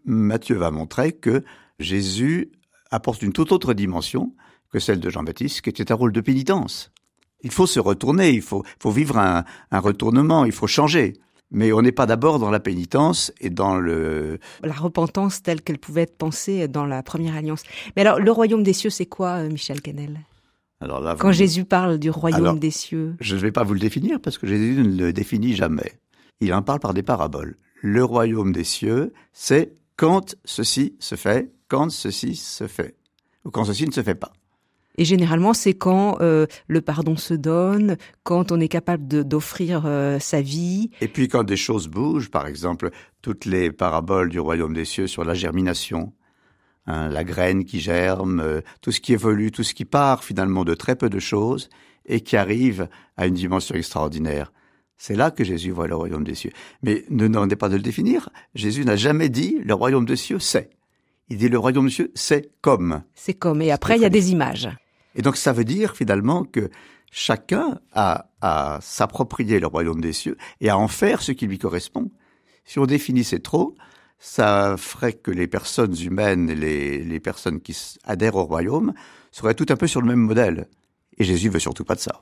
Matthieu 0.06 0.56
va 0.56 0.72
montrer 0.72 1.12
que 1.12 1.44
Jésus 1.77 2.51
apporte 2.89 3.22
une 3.22 3.32
toute 3.32 3.51
autre 3.51 3.75
dimension 3.75 4.34
que 4.74 4.80
celle 4.80 5.00
de 5.00 5.10
Jean-Baptiste, 5.10 5.62
qui 5.62 5.70
était 5.70 5.92
un 5.92 5.96
rôle 5.96 6.12
de 6.12 6.20
pénitence. 6.20 6.92
Il 7.42 7.51
faut 7.51 7.68
se 7.68 7.80
retourner, 7.80 8.32
il 8.32 8.42
faut, 8.42 8.63
faut 8.80 8.92
vivre 8.92 9.20
un, 9.20 9.44
un 9.70 9.80
retournement, 9.80 10.46
il 10.46 10.51
faut 10.51 10.68
changer. 10.68 11.13
Mais 11.51 11.72
on 11.72 11.84
n'est 11.84 11.92
pas 11.92 12.08
d'abord 12.08 12.39
dans 12.39 12.50
la 12.50 12.60
pénitence 12.60 13.32
et 13.39 13.51
dans 13.51 13.75
le... 13.75 14.39
La 14.63 14.74
repentance 14.74 15.44
telle 15.44 15.62
qu'elle 15.62 15.77
pouvait 15.77 16.01
être 16.01 16.18
pensée 16.18 16.68
dans 16.68 16.88
la 16.88 17.03
première 17.03 17.36
alliance. 17.36 17.62
Mais 17.96 18.01
alors, 18.01 18.20
le 18.20 18.32
royaume 18.32 18.63
des 18.63 18.74
cieux, 18.74 18.89
c'est 18.89 19.06
quoi, 19.06 19.44
euh, 19.44 19.50
Michel 19.50 19.82
Canel 19.82 20.22
alors 20.82 21.00
là, 21.00 21.15
Quand 21.18 21.32
Jésus 21.32 21.63
parle 21.63 22.00
du 22.00 22.10
royaume 22.10 22.60
des 22.60 22.72
cieux. 22.72 23.15
Je 23.20 23.36
ne 23.36 23.39
vais 23.42 23.51
pas 23.51 23.63
vous 23.63 23.74
le 23.74 23.80
définir 23.80 24.20
parce 24.20 24.38
que 24.39 24.48
Jésus 24.48 24.82
ne 24.82 25.06
le 25.06 25.13
définit 25.13 25.56
jamais. 25.56 25.94
Il 26.42 26.53
en 26.53 26.63
parle 26.63 26.80
par 26.80 26.94
des 26.94 27.03
paraboles. 27.03 27.56
Le 27.82 28.03
royaume 28.03 28.51
des 28.51 28.65
cieux, 28.65 29.13
c'est 29.32 29.75
quand 29.96 30.36
ceci 30.44 30.96
se 31.00 31.15
fait, 31.15 31.53
quand 31.68 31.89
ceci 31.89 32.36
se 32.36 32.68
fait, 32.68 32.96
ou 33.46 33.51
quand 33.51 33.63
ceci 33.63 33.86
ne 33.86 33.92
se 33.92 34.01
fait 34.01 34.15
pas. 34.15 34.34
Et 34.98 35.06
généralement, 35.06 35.54
c'est 35.54 35.74
quand 35.74 36.18
euh, 36.22 36.46
le 36.68 36.82
pardon 36.82 37.16
se 37.16 37.34
donne, 37.34 37.98
quand 38.24 38.52
on 38.52 38.60
est 38.60 38.68
capable 38.68 39.08
d'offrir 39.08 39.84
euh, 39.86 40.20
sa 40.20 40.42
vie. 40.42 40.92
Et 41.02 41.08
puis 41.08 41.28
quand 41.28 41.44
des 41.44 41.58
choses 41.58 41.88
bougent, 41.88 42.30
par 42.30 42.46
exemple, 42.46 42.92
toutes 43.22 43.46
les 43.46 43.72
paraboles 43.72 44.30
du 44.30 44.40
royaume 44.40 44.74
des 44.74 44.86
cieux 44.86 45.08
sur 45.08 45.24
la 45.24 45.34
germination, 45.34 46.14
hein, 46.86 47.10
la 47.10 47.24
graine 47.24 47.66
qui 47.66 47.80
germe, 47.80 48.40
euh, 48.40 48.62
tout 48.82 48.92
ce 48.92 49.02
qui 49.02 49.14
évolue, 49.14 49.52
tout 49.52 49.64
ce 49.64 49.74
qui 49.74 49.86
part 49.86 50.24
finalement 50.24 50.64
de 50.64 50.76
très 50.76 50.96
peu 50.96 51.10
de 51.10 51.20
choses 51.20 51.70
et 52.06 52.22
qui 52.22 52.38
arrive 52.38 52.88
à 53.18 53.26
une 53.26 53.34
dimension 53.34 53.76
extraordinaire. 53.76 54.52
C'est 54.98 55.16
là 55.16 55.32
que 55.32 55.44
Jésus 55.44 55.72
voit 55.72 55.88
le 55.88 55.96
royaume 55.96 56.24
des 56.24 56.36
cieux. 56.36 56.52
Mais 56.84 57.04
ne 57.10 57.28
demandez 57.28 57.56
pas 57.56 57.70
de 57.70 57.76
le 57.76 57.82
définir. 57.82 58.30
Jésus 58.54 58.86
n'a 58.86 58.96
jamais 58.96 59.30
dit 59.30 59.60
le 59.64 59.74
royaume 59.74 60.06
des 60.06 60.16
cieux 60.16 60.40
c'est. 60.40 60.70
Il 61.30 61.38
dit 61.38 61.50
le 61.50 61.58
royaume 61.58 61.88
des 61.88 61.92
cieux 61.94 62.12
c'est 62.14 62.52
comme. 62.62 63.02
C'est 63.16 63.34
comme. 63.34 63.62
Et 63.64 63.72
après, 63.72 63.96
il 63.96 64.02
y 64.02 64.06
a 64.06 64.10
des 64.10 64.32
images. 64.32 64.70
Et 65.15 65.22
donc 65.22 65.38
ça 65.38 65.53
veut 65.53 65.63
dire 65.63 65.96
finalement 65.96 66.43
que 66.43 66.70
chacun 67.12 67.79
a 67.91 68.29
à 68.41 68.79
s'approprier 68.82 69.60
le 69.60 69.67
royaume 69.67 70.01
des 70.01 70.13
cieux 70.13 70.38
et 70.60 70.70
à 70.70 70.77
en 70.77 70.88
faire 70.88 71.22
ce 71.22 71.32
qui 71.32 71.48
lui 71.48 71.60
correspond. 71.60 72.12
Si 72.65 72.79
on 72.79 72.86
définissait 72.86 73.39
trop, 73.39 73.75
ça 74.20 74.75
ferait 74.77 75.13
que 75.13 75.32
les 75.32 75.48
personnes 75.48 75.96
humaines, 76.00 76.51
les, 76.51 77.03
les 77.03 77.20
personnes 77.20 77.62
qui 77.62 77.77
adhèrent 78.03 78.36
au 78.36 78.46
royaume, 78.46 78.93
seraient 79.32 79.53
tout 79.53 79.65
un 79.70 79.75
peu 79.75 79.88
sur 79.88 80.01
le 80.01 80.08
même 80.08 80.20
modèle. 80.20 80.67
Et 81.17 81.24
Jésus 81.24 81.50
veut 81.50 81.60
surtout 81.60 81.84
pas 81.84 81.96
de 81.96 82.00
ça. 82.00 82.22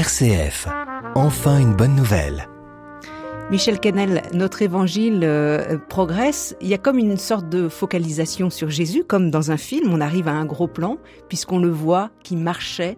RCF. 0.00 0.66
Enfin 1.14 1.58
une 1.58 1.74
bonne 1.74 1.94
nouvelle. 1.94 2.48
Michel 3.50 3.78
Canel, 3.78 4.22
notre 4.32 4.62
évangile 4.62 5.20
euh, 5.24 5.76
progresse. 5.76 6.56
Il 6.62 6.68
y 6.68 6.74
a 6.74 6.78
comme 6.78 6.96
une 6.96 7.18
sorte 7.18 7.50
de 7.50 7.68
focalisation 7.68 8.48
sur 8.48 8.70
Jésus, 8.70 9.04
comme 9.04 9.30
dans 9.30 9.50
un 9.50 9.58
film. 9.58 9.92
On 9.92 10.00
arrive 10.00 10.26
à 10.26 10.32
un 10.32 10.46
gros 10.46 10.68
plan, 10.68 10.96
puisqu'on 11.28 11.58
le 11.58 11.68
voit 11.68 12.10
qui 12.22 12.36
marchait 12.36 12.96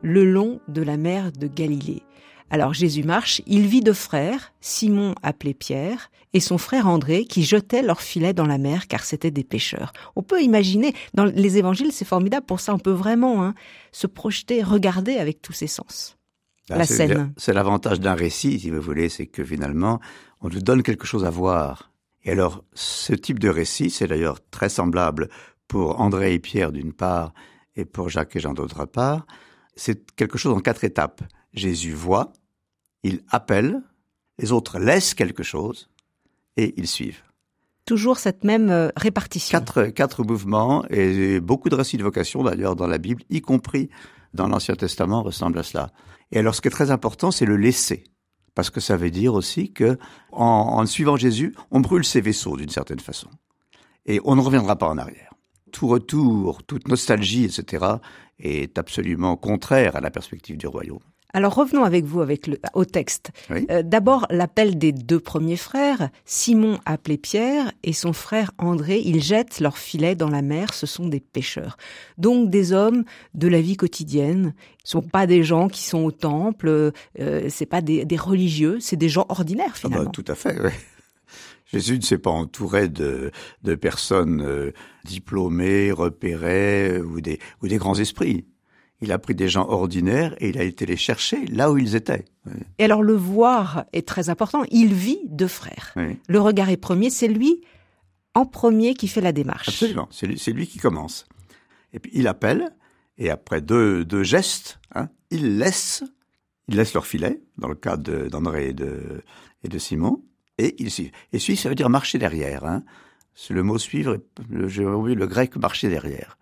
le 0.00 0.24
long 0.24 0.62
de 0.66 0.80
la 0.80 0.96
mer 0.96 1.30
de 1.30 1.46
Galilée. 1.46 2.04
Alors 2.48 2.72
Jésus 2.72 3.02
marche, 3.02 3.42
il 3.46 3.66
vit 3.66 3.82
deux 3.82 3.92
frères, 3.92 4.54
Simon 4.62 5.14
appelé 5.22 5.52
Pierre, 5.52 6.10
et 6.32 6.40
son 6.40 6.56
frère 6.56 6.88
André, 6.88 7.26
qui 7.26 7.44
jetaient 7.44 7.82
leurs 7.82 8.00
filets 8.00 8.32
dans 8.32 8.46
la 8.46 8.56
mer 8.56 8.86
car 8.86 9.04
c'étaient 9.04 9.30
des 9.30 9.44
pêcheurs. 9.44 9.92
On 10.16 10.22
peut 10.22 10.40
imaginer, 10.40 10.94
dans 11.12 11.26
les 11.26 11.58
évangiles, 11.58 11.92
c'est 11.92 12.06
formidable 12.06 12.46
pour 12.46 12.60
ça, 12.60 12.72
on 12.72 12.78
peut 12.78 12.90
vraiment 12.90 13.44
hein, 13.44 13.54
se 13.92 14.06
projeter, 14.06 14.62
regarder 14.62 15.18
avec 15.18 15.42
tous 15.42 15.52
ses 15.52 15.66
sens. 15.66 16.16
Ah, 16.70 16.84
c'est 16.84 17.52
l'avantage 17.52 18.00
d'un 18.00 18.14
récit, 18.14 18.60
si 18.60 18.70
vous 18.70 18.80
voulez, 18.80 19.08
c'est 19.08 19.26
que 19.26 19.44
finalement, 19.44 20.00
on 20.40 20.48
nous 20.48 20.60
donne 20.60 20.82
quelque 20.82 21.06
chose 21.06 21.24
à 21.24 21.30
voir. 21.30 21.92
Et 22.24 22.30
alors, 22.32 22.64
ce 22.74 23.12
type 23.12 23.38
de 23.38 23.48
récit, 23.48 23.90
c'est 23.90 24.06
d'ailleurs 24.06 24.38
très 24.50 24.68
semblable 24.68 25.28
pour 25.68 26.00
André 26.00 26.34
et 26.34 26.38
Pierre 26.38 26.72
d'une 26.72 26.92
part, 26.92 27.32
et 27.76 27.84
pour 27.84 28.08
Jacques 28.08 28.36
et 28.36 28.40
Jean 28.40 28.54
d'autre 28.54 28.84
part. 28.84 29.26
C'est 29.74 30.14
quelque 30.16 30.38
chose 30.38 30.52
en 30.52 30.60
quatre 30.60 30.84
étapes. 30.84 31.22
Jésus 31.52 31.92
voit, 31.92 32.32
il 33.02 33.22
appelle, 33.30 33.80
les 34.38 34.52
autres 34.52 34.78
laissent 34.78 35.14
quelque 35.14 35.42
chose, 35.42 35.88
et 36.56 36.74
ils 36.76 36.86
suivent. 36.86 37.22
Toujours 37.86 38.18
cette 38.18 38.44
même 38.44 38.70
euh, 38.70 38.90
répartition. 38.96 39.58
Quatre, 39.58 39.86
quatre 39.86 40.22
mouvements, 40.22 40.84
et 40.90 41.40
beaucoup 41.40 41.68
de 41.68 41.74
récits 41.74 41.96
de 41.96 42.02
vocation 42.02 42.42
d'ailleurs 42.42 42.76
dans 42.76 42.86
la 42.86 42.98
Bible, 42.98 43.22
y 43.30 43.40
compris 43.40 43.88
dans 44.34 44.48
l'Ancien 44.48 44.74
Testament, 44.76 45.22
ressemblent 45.22 45.58
à 45.58 45.62
cela. 45.62 45.90
Et 46.32 46.38
alors, 46.38 46.54
ce 46.54 46.60
qui 46.60 46.68
est 46.68 46.72
très 46.72 46.90
important, 46.90 47.30
c'est 47.30 47.46
le 47.46 47.56
laisser. 47.56 48.04
Parce 48.54 48.70
que 48.70 48.80
ça 48.80 48.96
veut 48.96 49.10
dire 49.10 49.34
aussi 49.34 49.72
que, 49.72 49.98
en, 50.32 50.84
suivant 50.86 51.16
Jésus, 51.16 51.54
on 51.70 51.80
brûle 51.80 52.04
ses 52.04 52.20
vaisseaux 52.20 52.56
d'une 52.56 52.68
certaine 52.68 53.00
façon. 53.00 53.28
Et 54.06 54.20
on 54.24 54.34
ne 54.36 54.40
reviendra 54.40 54.76
pas 54.76 54.88
en 54.88 54.98
arrière. 54.98 55.34
Tout 55.72 55.86
retour, 55.86 56.64
toute 56.64 56.88
nostalgie, 56.88 57.44
etc., 57.44 57.86
est 58.38 58.78
absolument 58.78 59.36
contraire 59.36 59.96
à 59.96 60.00
la 60.00 60.10
perspective 60.10 60.56
du 60.56 60.66
royaume. 60.66 61.00
Alors 61.32 61.54
revenons 61.54 61.84
avec 61.84 62.04
vous 62.04 62.20
avec 62.20 62.46
le, 62.46 62.58
au 62.74 62.84
texte. 62.84 63.30
Euh, 63.50 63.82
d'abord 63.82 64.26
l'appel 64.30 64.78
des 64.78 64.92
deux 64.92 65.20
premiers 65.20 65.56
frères, 65.56 66.10
Simon 66.24 66.78
appelé 66.84 67.18
Pierre 67.18 67.72
et 67.82 67.92
son 67.92 68.12
frère 68.12 68.52
André, 68.58 69.00
ils 69.04 69.22
jettent 69.22 69.60
leurs 69.60 69.78
filets 69.78 70.14
dans 70.14 70.28
la 70.28 70.42
mer, 70.42 70.74
ce 70.74 70.86
sont 70.86 71.08
des 71.08 71.20
pêcheurs. 71.20 71.76
Donc 72.18 72.50
des 72.50 72.72
hommes 72.72 73.04
de 73.34 73.48
la 73.48 73.60
vie 73.60 73.76
quotidienne, 73.76 74.54
ce 74.84 74.92
sont 74.92 75.02
pas 75.02 75.26
des 75.26 75.42
gens 75.42 75.68
qui 75.68 75.82
sont 75.82 76.04
au 76.04 76.10
temple, 76.10 76.92
euh, 77.20 77.46
c'est 77.48 77.66
pas 77.66 77.80
des, 77.80 78.06
religieux, 78.16 78.78
c'est 78.80 78.96
des 78.96 79.08
gens 79.08 79.26
ordinaires 79.28 79.66
ah 79.68 79.80
bah, 79.82 79.88
finalement. 79.88 80.10
tout 80.10 80.24
à 80.26 80.34
fait. 80.34 80.56
Jésus 81.72 81.98
ne 81.98 82.02
s'est 82.02 82.18
pas 82.18 82.30
entouré 82.30 82.88
de, 82.88 83.30
de 83.62 83.74
personnes 83.76 84.42
euh, 84.42 84.72
diplômées, 85.04 85.92
repérées 85.92 87.00
ou 87.00 87.20
des, 87.20 87.38
ou 87.62 87.68
des 87.68 87.76
grands 87.76 87.94
esprits 87.94 88.44
il 89.00 89.12
a 89.12 89.18
pris 89.18 89.34
des 89.34 89.48
gens 89.48 89.66
ordinaires 89.68 90.34
et 90.40 90.50
il 90.50 90.58
a 90.58 90.62
été 90.62 90.84
les 90.86 90.96
chercher 90.96 91.46
là 91.46 91.70
où 91.70 91.78
ils 91.78 91.96
étaient. 91.96 92.24
Et 92.78 92.84
alors 92.84 93.02
le 93.02 93.14
voir 93.14 93.84
est 93.92 94.06
très 94.06 94.28
important. 94.28 94.62
Il 94.70 94.92
vit 94.92 95.20
deux 95.26 95.48
frères. 95.48 95.94
Le 96.28 96.40
regard 96.40 96.68
est 96.68 96.76
premier, 96.76 97.10
c'est 97.10 97.28
lui 97.28 97.62
en 98.34 98.46
premier 98.46 98.94
qui 98.94 99.08
fait 99.08 99.20
la 99.20 99.32
démarche. 99.32 99.68
Absolument, 99.68 100.08
c'est 100.10 100.52
lui, 100.52 100.66
qui 100.66 100.78
commence. 100.78 101.26
Et 101.92 101.98
puis 101.98 102.12
il 102.14 102.28
appelle, 102.28 102.70
et 103.18 103.30
après 103.30 103.60
deux, 103.60 104.22
gestes, 104.22 104.78
hein, 104.94 105.08
il 105.30 105.58
laisse, 105.58 106.04
il 106.68 106.76
laisse 106.76 106.94
leur 106.94 107.06
filet, 107.06 107.40
dans 107.58 107.68
le 107.68 107.74
cas 107.74 107.96
d'André 107.96 108.68
et 108.68 108.72
de, 108.72 109.22
et 109.64 109.68
de 109.68 109.78
Simon, 109.78 110.22
et 110.58 110.76
il 110.78 110.90
suit. 110.90 111.10
Et 111.32 111.38
suivre, 111.38 111.58
ça 111.58 111.68
veut 111.68 111.74
dire 111.74 111.88
marcher 111.88 112.18
derrière. 112.18 112.64
Hein. 112.64 112.84
C'est 113.34 113.54
le 113.54 113.62
mot 113.62 113.78
suivre, 113.78 114.18
j'ai 114.66 114.84
oublié 114.84 115.16
le 115.16 115.26
grec 115.26 115.56
marcher 115.56 115.88
derrière. 115.88 116.36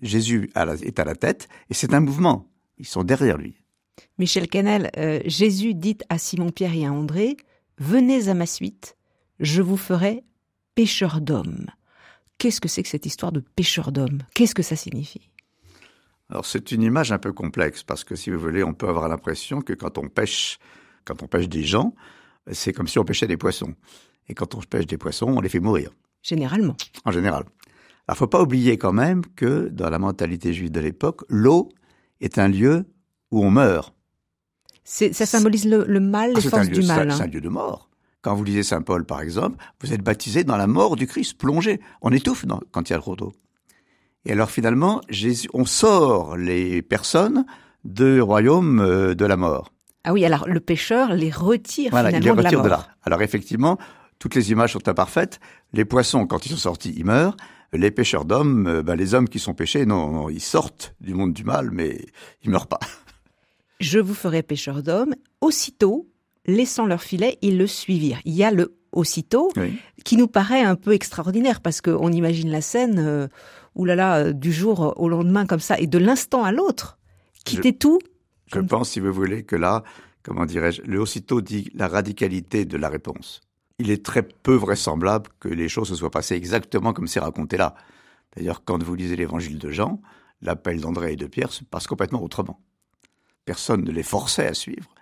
Jésus 0.00 0.50
est 0.54 0.98
à 0.98 1.04
la 1.04 1.14
tête 1.14 1.48
et 1.68 1.74
c'est 1.74 1.94
un 1.94 2.00
mouvement. 2.00 2.50
Ils 2.78 2.86
sont 2.86 3.04
derrière 3.04 3.36
lui. 3.36 3.56
Michel 4.18 4.48
Canel, 4.48 4.90
euh, 4.96 5.20
Jésus 5.26 5.74
dit 5.74 5.98
à 6.08 6.18
Simon-Pierre 6.18 6.74
et 6.74 6.86
à 6.86 6.92
André, 6.92 7.36
Venez 7.78 8.28
à 8.28 8.34
ma 8.34 8.46
suite, 8.46 8.96
je 9.38 9.62
vous 9.62 9.76
ferai 9.76 10.22
pêcheur 10.74 11.20
d'hommes. 11.20 11.66
Qu'est-ce 12.38 12.60
que 12.60 12.68
c'est 12.68 12.82
que 12.82 12.88
cette 12.88 13.06
histoire 13.06 13.32
de 13.32 13.40
pêcheur 13.40 13.92
d'hommes? 13.92 14.22
Qu'est-ce 14.34 14.54
que 14.54 14.62
ça 14.62 14.76
signifie? 14.76 15.30
Alors 16.28 16.46
c'est 16.46 16.72
une 16.72 16.82
image 16.82 17.10
un 17.12 17.18
peu 17.18 17.32
complexe 17.32 17.82
parce 17.82 18.04
que 18.04 18.16
si 18.16 18.30
vous 18.30 18.38
voulez, 18.38 18.62
on 18.62 18.72
peut 18.72 18.88
avoir 18.88 19.08
l'impression 19.08 19.62
que 19.62 19.72
quand 19.72 19.98
on 19.98 20.08
pêche, 20.08 20.58
quand 21.04 21.22
on 21.22 21.26
pêche 21.26 21.48
des 21.48 21.64
gens, 21.64 21.94
c'est 22.52 22.72
comme 22.72 22.86
si 22.86 22.98
on 22.98 23.04
pêchait 23.04 23.26
des 23.26 23.36
poissons. 23.36 23.74
Et 24.28 24.34
quand 24.34 24.54
on 24.54 24.60
pêche 24.60 24.86
des 24.86 24.98
poissons, 24.98 25.26
on 25.26 25.40
les 25.40 25.48
fait 25.48 25.60
mourir. 25.60 25.90
Généralement. 26.22 26.76
En 27.04 27.10
général. 27.10 27.44
Alors, 28.10 28.18
faut 28.18 28.26
pas 28.26 28.42
oublier 28.42 28.76
quand 28.76 28.92
même 28.92 29.22
que 29.36 29.68
dans 29.68 29.88
la 29.88 30.00
mentalité 30.00 30.52
juive 30.52 30.72
de 30.72 30.80
l'époque, 30.80 31.22
l'eau 31.28 31.68
est 32.20 32.38
un 32.38 32.48
lieu 32.48 32.86
où 33.30 33.44
on 33.44 33.52
meurt. 33.52 33.94
Ça 34.82 35.12
symbolise 35.12 35.64
le, 35.64 36.00
mal, 36.00 36.32
ah, 36.34 36.40
les 36.40 36.48
forces 36.48 36.68
du 36.70 36.82
mal. 36.82 37.12
C'est 37.12 37.22
un 37.22 37.26
lieu 37.28 37.40
de 37.40 37.48
mort. 37.48 37.88
Quand 38.20 38.34
vous 38.34 38.42
lisez 38.42 38.64
Saint 38.64 38.82
Paul, 38.82 39.04
par 39.04 39.20
exemple, 39.20 39.64
vous 39.80 39.92
êtes 39.92 40.02
baptisé 40.02 40.42
dans 40.42 40.56
la 40.56 40.66
mort 40.66 40.96
du 40.96 41.06
Christ, 41.06 41.38
plongé. 41.38 41.80
On 42.02 42.10
étouffe 42.10 42.44
quand 42.72 42.90
il 42.90 42.94
y 42.94 42.96
a 42.96 42.98
trop 42.98 43.14
d'eau. 43.14 43.32
Et 44.24 44.32
alors 44.32 44.50
finalement, 44.50 45.00
Jésus, 45.08 45.48
on 45.54 45.64
sort 45.64 46.36
les 46.36 46.82
personnes 46.82 47.46
du 47.84 48.20
royaume 48.20 48.80
euh, 48.80 49.14
de 49.14 49.24
la 49.24 49.36
mort. 49.36 49.72
Ah 50.02 50.12
oui, 50.12 50.24
alors 50.24 50.48
le 50.48 50.58
pécheur 50.58 51.14
les 51.14 51.30
retire 51.30 51.90
finalement 51.90 52.18
il 52.18 52.24
les 52.24 52.30
retire 52.30 52.44
de, 52.44 52.50
la 52.50 52.56
mort. 52.56 52.64
de 52.64 52.70
là. 52.70 52.88
Alors 53.04 53.22
effectivement, 53.22 53.78
toutes 54.18 54.34
les 54.34 54.50
images 54.50 54.72
sont 54.72 54.88
imparfaites. 54.88 55.38
Les 55.72 55.84
poissons, 55.84 56.26
quand 56.26 56.44
ils 56.44 56.48
sont 56.48 56.56
sortis, 56.56 56.92
ils 56.96 57.04
meurent 57.04 57.36
les 57.72 57.90
pêcheurs 57.90 58.24
d'hommes, 58.24 58.66
euh, 58.66 58.82
ben, 58.82 58.96
les 58.96 59.14
hommes 59.14 59.28
qui 59.28 59.38
sont 59.38 59.54
pêchés, 59.54 59.86
non, 59.86 60.28
ils 60.28 60.40
sortent 60.40 60.94
du 61.00 61.14
monde 61.14 61.32
du 61.32 61.44
mal, 61.44 61.70
mais 61.70 62.04
ils 62.42 62.50
meurent 62.50 62.66
pas. 62.66 62.80
Je 63.80 63.98
vous 63.98 64.14
ferai 64.14 64.42
pêcheur 64.42 64.82
d'hommes. 64.82 65.14
Aussitôt, 65.40 66.08
laissant 66.46 66.86
leur 66.86 67.02
filet, 67.02 67.38
ils 67.42 67.56
le 67.56 67.66
suivirent. 67.66 68.20
Il 68.24 68.34
y 68.34 68.44
a 68.44 68.50
le 68.50 68.76
aussitôt 68.92 69.52
qui 70.04 70.16
nous 70.16 70.26
paraît 70.26 70.62
un 70.62 70.74
peu 70.74 70.92
extraordinaire 70.92 71.60
parce 71.60 71.80
qu'on 71.80 72.10
imagine 72.12 72.50
la 72.50 72.60
scène, 72.60 72.98
euh, 72.98 73.28
oulala, 73.76 74.16
euh, 74.16 74.32
du 74.32 74.52
jour 74.52 74.94
au 74.96 75.08
lendemain 75.08 75.46
comme 75.46 75.60
ça 75.60 75.78
et 75.78 75.86
de 75.86 75.98
l'instant 75.98 76.44
à 76.44 76.52
l'autre, 76.52 76.98
quitter 77.44 77.72
tout. 77.72 78.00
Je 78.52 78.58
pense, 78.58 78.90
si 78.90 79.00
vous 79.00 79.12
voulez, 79.12 79.44
que 79.44 79.54
là, 79.54 79.84
comment 80.24 80.44
dirais-je, 80.44 80.82
le 80.82 81.00
aussitôt 81.00 81.40
dit 81.40 81.70
la 81.74 81.86
radicalité 81.86 82.64
de 82.64 82.76
la 82.76 82.88
réponse 82.88 83.40
il 83.80 83.90
est 83.90 84.04
très 84.04 84.22
peu 84.22 84.54
vraisemblable 84.54 85.30
que 85.40 85.48
les 85.48 85.68
choses 85.68 85.88
se 85.88 85.94
soient 85.94 86.10
passées 86.10 86.34
exactement 86.34 86.92
comme 86.92 87.06
c'est 87.06 87.20
raconté 87.20 87.56
là. 87.56 87.74
D'ailleurs, 88.36 88.62
quand 88.64 88.82
vous 88.82 88.94
lisez 88.94 89.16
l'évangile 89.16 89.58
de 89.58 89.70
Jean, 89.70 90.00
l'appel 90.42 90.80
d'André 90.80 91.14
et 91.14 91.16
de 91.16 91.26
Pierre 91.26 91.52
se 91.52 91.64
passe 91.64 91.86
complètement 91.86 92.22
autrement. 92.22 92.60
Personne 93.44 93.82
ne 93.82 93.90
les 93.90 94.02
forçait 94.02 94.46
à 94.46 94.54
suivre, 94.54 94.94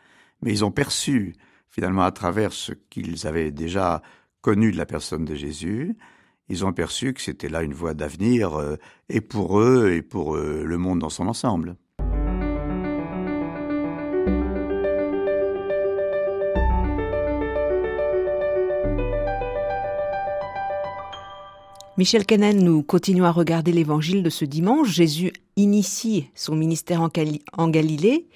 mais 0.42 0.52
ils 0.52 0.64
ont 0.64 0.70
perçu, 0.70 1.34
finalement, 1.68 2.02
à 2.02 2.12
travers 2.12 2.52
ce 2.52 2.72
qu'ils 2.72 3.26
avaient 3.26 3.50
déjà 3.50 4.00
connu 4.40 4.70
de 4.70 4.76
la 4.76 4.86
personne 4.86 5.24
de 5.24 5.34
Jésus, 5.34 5.96
ils 6.48 6.64
ont 6.64 6.72
perçu 6.72 7.12
que 7.12 7.20
c'était 7.20 7.48
là 7.48 7.62
une 7.62 7.74
voie 7.74 7.94
d'avenir, 7.94 8.54
euh, 8.58 8.76
et 9.08 9.20
pour 9.20 9.60
eux, 9.60 9.92
et 9.92 10.02
pour 10.02 10.36
euh, 10.36 10.62
le 10.64 10.78
monde 10.78 11.00
dans 11.00 11.10
son 11.10 11.26
ensemble. 11.26 11.76
Michel 21.98 22.24
Kenen, 22.24 22.62
nous 22.62 22.84
continuons 22.84 23.24
à 23.24 23.32
regarder 23.32 23.72
l'évangile 23.72 24.22
de 24.22 24.30
ce 24.30 24.44
dimanche. 24.44 24.88
Jésus 24.88 25.32
initie 25.56 26.30
son 26.36 26.54
ministère 26.54 27.02
en, 27.02 27.08
en 27.56 27.68
Galilée 27.68 28.28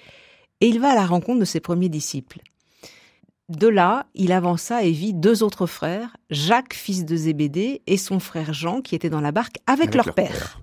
et 0.59 0.67
il 0.67 0.81
va 0.81 0.91
à 0.91 0.95
la 0.95 1.05
rencontre 1.05 1.39
de 1.39 1.45
ses 1.45 1.61
premiers 1.61 1.87
disciples. 1.87 2.41
De 3.47 3.69
là, 3.69 4.05
il 4.15 4.33
avança 4.33 4.83
et 4.83 4.91
vit 4.91 5.13
deux 5.13 5.43
autres 5.43 5.65
frères, 5.65 6.17
Jacques, 6.29 6.73
fils 6.73 7.05
de 7.05 7.15
Zébédée, 7.15 7.81
et 7.87 7.95
son 7.95 8.19
frère 8.19 8.53
Jean, 8.53 8.81
qui 8.81 8.95
étaient 8.95 9.09
dans 9.09 9.21
la 9.21 9.31
barque 9.31 9.55
avec, 9.65 9.95
leur, 9.95 10.13
père. 10.13 10.61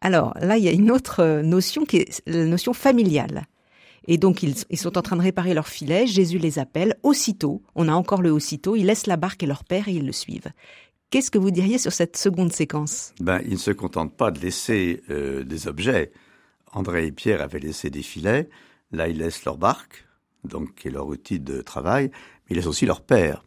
Alors 0.00 0.32
là, 0.40 0.56
il 0.56 0.62
y 0.62 0.68
a 0.68 0.72
une 0.72 0.92
autre 0.92 1.24
euh, 1.24 1.42
notion 1.42 1.84
qui 1.84 1.96
est 1.96 2.22
la 2.26 2.44
notion 2.44 2.72
familiale. 2.72 3.46
Et 4.08 4.18
donc, 4.18 4.42
ils, 4.42 4.78
sont 4.78 4.96
en 4.98 5.02
train 5.02 5.16
de 5.16 5.22
réparer 5.22 5.52
leur 5.52 5.66
filet. 5.66 6.06
Jésus 6.06 6.38
les 6.38 6.58
appelle 6.58 6.96
aussitôt. 7.02 7.62
On 7.74 7.88
a 7.88 7.92
encore 7.92 8.22
le 8.22 8.30
aussitôt. 8.30 8.76
Ils 8.76 8.86
laissent 8.86 9.08
la 9.08 9.16
barque 9.16 9.42
et 9.42 9.46
leur 9.46 9.64
père 9.64 9.88
et 9.88 9.94
ils 9.94 10.06
le 10.06 10.12
suivent. 10.12 10.52
Qu'est-ce 11.10 11.30
que 11.30 11.38
vous 11.38 11.52
diriez 11.52 11.78
sur 11.78 11.92
cette 11.92 12.16
seconde 12.16 12.52
séquence? 12.52 13.14
Ben, 13.20 13.40
ils 13.44 13.52
ne 13.52 13.58
se 13.58 13.70
contentent 13.70 14.16
pas 14.16 14.32
de 14.32 14.40
laisser 14.40 15.02
euh, 15.08 15.44
des 15.44 15.68
objets. 15.68 16.10
André 16.72 17.06
et 17.06 17.12
Pierre 17.12 17.42
avaient 17.42 17.60
laissé 17.60 17.90
des 17.90 18.02
filets. 18.02 18.48
Là, 18.90 19.08
ils 19.08 19.18
laissent 19.18 19.44
leur 19.44 19.56
barque, 19.56 20.04
donc 20.42 20.74
qui 20.74 20.88
est 20.88 20.90
leur 20.90 21.06
outil 21.06 21.38
de 21.38 21.62
travail, 21.62 22.10
mais 22.12 22.50
ils 22.50 22.56
laissent 22.56 22.66
aussi 22.66 22.86
leur 22.86 23.02
père. 23.02 23.44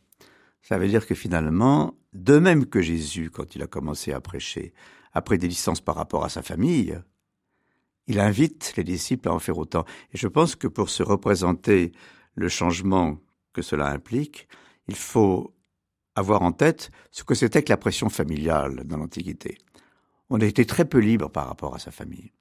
Ça 0.62 0.78
veut 0.78 0.88
dire 0.88 1.06
que 1.06 1.16
finalement, 1.16 1.96
de 2.14 2.40
même 2.40 2.66
que 2.66 2.82
Jésus, 2.82 3.30
quand 3.30 3.56
il 3.56 3.62
a 3.62 3.68
commencé 3.68 4.14
à 4.14 4.22
prêcher, 4.22 4.74
après 5.12 5.38
des 5.38 5.48
licences 5.48 5.82
par 5.82 5.96
rapport 5.96 6.24
à 6.24 6.30
sa 6.30 6.42
famille, 6.42 6.98
il 8.08 8.20
invite 8.20 8.74
les 8.78 8.84
disciples 8.86 9.28
à 9.28 9.34
en 9.34 9.40
faire 9.40 9.58
autant. 9.58 9.84
Et 10.14 10.18
je 10.18 10.28
pense 10.28 10.56
que 10.56 10.68
pour 10.68 10.90
se 10.90 11.04
représenter 11.04 11.92
le 12.36 12.48
changement 12.48 13.18
que 13.52 13.62
cela 13.62 13.88
implique, 13.90 14.48
il 14.88 14.96
faut 14.96 15.54
avoir 16.20 16.42
en 16.42 16.52
tête 16.52 16.92
ce 17.12 17.24
que 17.24 17.36
c'était 17.36 17.64
que 17.64 17.72
la 17.72 17.78
pression 17.78 18.10
familiale 18.10 18.84
dans 18.86 18.98
l'Antiquité. 18.98 19.58
On 20.30 20.40
a 20.40 20.46
été 20.46 20.66
très 20.66 20.86
peu 20.86 21.00
libre 21.00 21.30
par 21.30 21.48
rapport 21.48 21.76
à 21.76 21.80
sa 21.80 21.92
famille. 21.92 22.32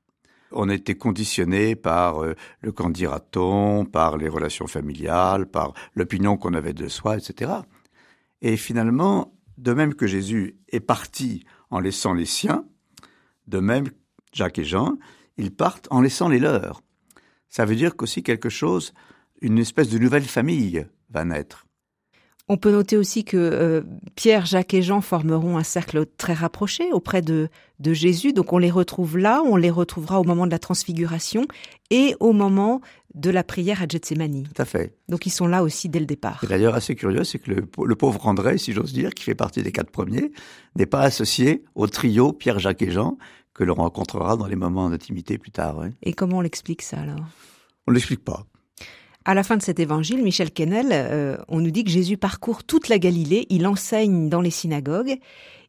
On 0.50 0.68
été 0.70 0.94
conditionné 0.94 1.76
par 1.76 2.22
euh, 2.22 2.34
le 2.60 2.72
candidaton, 2.72 3.84
par 3.84 4.16
les 4.16 4.28
relations 4.28 4.66
familiales, 4.66 5.46
par 5.46 5.74
l'opinion 5.94 6.36
qu'on 6.36 6.54
avait 6.54 6.72
de 6.72 6.88
soi, 6.88 7.16
etc. 7.16 7.52
Et 8.40 8.56
finalement, 8.56 9.34
de 9.58 9.72
même 9.72 9.94
que 9.94 10.06
Jésus 10.06 10.56
est 10.70 10.80
parti 10.80 11.44
en 11.70 11.80
laissant 11.80 12.14
les 12.14 12.24
siens, 12.24 12.64
de 13.46 13.58
même 13.58 13.88
Jacques 14.32 14.58
et 14.58 14.64
Jean, 14.64 14.96
ils 15.36 15.54
partent 15.54 15.88
en 15.90 16.00
laissant 16.00 16.28
les 16.28 16.38
leurs. 16.38 16.82
Ça 17.48 17.64
veut 17.64 17.76
dire 17.76 17.96
qu'aussi 17.96 18.22
quelque 18.22 18.48
chose, 18.48 18.94
une 19.40 19.58
espèce 19.58 19.88
de 19.88 19.98
nouvelle 19.98 20.24
famille 20.24 20.86
va 21.10 21.24
naître. 21.24 21.67
On 22.48 22.56
peut 22.56 22.70
noter 22.70 22.96
aussi 22.96 23.24
que 23.24 23.36
euh, 23.36 23.82
Pierre, 24.14 24.46
Jacques 24.46 24.72
et 24.72 24.80
Jean 24.80 25.02
formeront 25.02 25.58
un 25.58 25.62
cercle 25.62 26.06
très 26.16 26.32
rapproché 26.32 26.92
auprès 26.92 27.20
de, 27.20 27.48
de 27.78 27.92
Jésus. 27.92 28.32
Donc 28.32 28.52
on 28.52 28.58
les 28.58 28.70
retrouve 28.70 29.18
là, 29.18 29.42
on 29.44 29.56
les 29.56 29.70
retrouvera 29.70 30.18
au 30.18 30.24
moment 30.24 30.46
de 30.46 30.50
la 30.50 30.58
transfiguration 30.58 31.46
et 31.90 32.14
au 32.20 32.32
moment 32.32 32.80
de 33.14 33.30
la 33.30 33.44
prière 33.44 33.82
à 33.82 33.88
Gethsemane. 33.88 34.44
Tout 34.44 34.62
à 34.62 34.64
fait. 34.64 34.94
Donc 35.08 35.26
ils 35.26 35.30
sont 35.30 35.46
là 35.46 35.62
aussi 35.62 35.88
dès 35.88 36.00
le 36.00 36.06
départ. 36.06 36.42
D'ailleurs, 36.48 36.74
assez 36.74 36.94
curieux, 36.94 37.24
c'est 37.24 37.38
que 37.38 37.50
le, 37.50 37.96
pauvre 37.96 38.26
André, 38.26 38.56
si 38.58 38.72
j'ose 38.72 38.92
dire, 38.92 39.10
qui 39.10 39.24
fait 39.24 39.34
partie 39.34 39.62
des 39.62 39.72
quatre 39.72 39.90
premiers, 39.90 40.32
n'est 40.76 40.86
pas 40.86 41.02
associé 41.02 41.64
au 41.74 41.86
trio 41.86 42.32
Pierre, 42.32 42.58
Jacques 42.58 42.82
et 42.82 42.90
Jean 42.90 43.18
que 43.52 43.64
l'on 43.64 43.74
rencontrera 43.74 44.36
dans 44.36 44.46
les 44.46 44.56
moments 44.56 44.88
d'intimité 44.88 45.36
plus 45.36 45.50
tard. 45.50 45.82
Et 46.02 46.12
comment 46.12 46.38
on 46.38 46.40
l'explique 46.40 46.80
ça 46.80 47.00
alors? 47.00 47.26
On 47.88 47.90
l'explique 47.90 48.24
pas. 48.24 48.46
À 49.28 49.34
la 49.34 49.42
fin 49.42 49.58
de 49.58 49.62
cet 49.62 49.78
évangile, 49.78 50.22
Michel 50.22 50.50
Kennel, 50.50 50.86
euh, 50.90 51.36
on 51.48 51.60
nous 51.60 51.70
dit 51.70 51.84
que 51.84 51.90
Jésus 51.90 52.16
parcourt 52.16 52.64
toute 52.64 52.88
la 52.88 52.98
Galilée, 52.98 53.46
il 53.50 53.66
enseigne 53.66 54.30
dans 54.30 54.40
les 54.40 54.48
synagogues, 54.48 55.18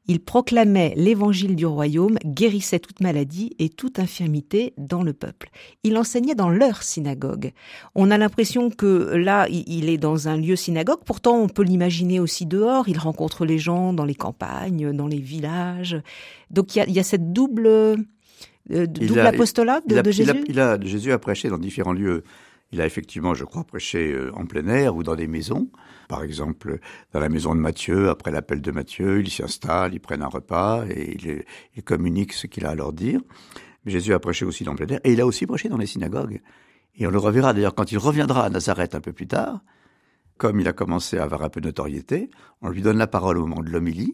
il 0.07 0.21
proclamait 0.21 0.93
l'évangile 0.95 1.57
du 1.57 1.65
royaume, 1.65 2.17
guérissait 2.23 2.79
toute 2.79 3.01
maladie 3.01 3.57
et 3.59 3.67
toute 3.67 3.99
infirmité 3.99 4.73
dans 4.77 5.03
le 5.03 5.11
peuple. 5.11 5.49
Il 5.83 5.97
enseignait 5.97 6.35
dans 6.35 6.49
leur 6.49 6.83
synagogue. 6.83 7.51
On 7.95 8.11
a 8.11 8.17
l'impression 8.17 8.69
que 8.69 9.13
là, 9.17 9.45
il 9.49 9.89
est 9.89 9.97
dans 9.97 10.29
un 10.29 10.37
lieu 10.37 10.55
synagogue, 10.55 11.01
pourtant 11.05 11.37
on 11.37 11.49
peut 11.49 11.63
l'imaginer 11.63 12.21
aussi 12.21 12.45
dehors, 12.45 12.87
il 12.87 12.97
rencontre 12.97 13.45
les 13.45 13.59
gens 13.59 13.91
dans 13.91 14.05
les 14.05 14.15
campagnes, 14.15 14.93
dans 14.93 15.07
les 15.07 15.19
villages. 15.19 16.01
Donc 16.49 16.77
il 16.77 16.93
y 16.93 16.99
a, 16.99 17.03
cette 17.03 17.33
double, 17.33 17.67
euh, 17.67 17.97
double 18.69 19.19
apostolat 19.19 19.81
de, 19.85 20.11
Jésus? 20.11 20.45
il 20.47 20.61
a, 20.61 20.79
Jésus 20.79 21.11
a 21.11 21.19
prêché 21.19 21.49
dans 21.49 21.57
différents 21.57 21.91
lieux. 21.91 22.23
Il 22.71 22.81
a 22.81 22.85
effectivement, 22.85 23.33
je 23.33 23.45
crois, 23.45 23.63
prêché 23.63 24.11
euh, 24.11 24.31
en 24.35 24.45
plein 24.45 24.67
air 24.67 24.95
ou 24.95 25.03
dans 25.03 25.15
des 25.15 25.27
maisons. 25.27 25.69
Par 26.07 26.23
exemple, 26.23 26.79
dans 27.13 27.19
la 27.19 27.29
maison 27.29 27.55
de 27.55 27.59
Matthieu, 27.59 28.09
après 28.09 28.31
l'appel 28.31 28.61
de 28.61 28.71
Matthieu, 28.71 29.19
il 29.19 29.29
s'y 29.29 29.43
installe, 29.43 29.93
il 29.93 29.99
prennent 29.99 30.21
un 30.21 30.27
repas 30.27 30.85
et 30.87 31.17
il, 31.75 31.83
communique 31.83 32.33
ce 32.33 32.47
qu'il 32.47 32.65
a 32.65 32.71
à 32.71 32.75
leur 32.75 32.93
dire. 32.93 33.21
Mais 33.85 33.91
Jésus 33.91 34.13
a 34.13 34.19
prêché 34.19 34.45
aussi 34.45 34.63
dans 34.63 34.75
plein 34.75 34.87
air 34.87 34.99
et 35.03 35.13
il 35.13 35.21
a 35.21 35.25
aussi 35.25 35.47
prêché 35.47 35.69
dans 35.69 35.77
les 35.77 35.87
synagogues. 35.87 36.41
Et 36.95 37.07
on 37.07 37.11
le 37.11 37.17
reverra 37.17 37.53
d'ailleurs 37.53 37.75
quand 37.75 37.91
il 37.91 37.97
reviendra 37.97 38.45
à 38.45 38.49
Nazareth 38.49 38.93
un 38.93 39.01
peu 39.01 39.13
plus 39.13 39.27
tard. 39.27 39.61
Comme 40.37 40.59
il 40.59 40.67
a 40.67 40.73
commencé 40.73 41.17
à 41.17 41.23
avoir 41.23 41.41
un 41.43 41.49
peu 41.49 41.61
de 41.61 41.67
notoriété, 41.67 42.29
on 42.61 42.69
lui 42.69 42.81
donne 42.81 42.97
la 42.97 43.07
parole 43.07 43.37
au 43.37 43.45
moment 43.45 43.63
de 43.63 43.69
l'homélie. 43.69 44.13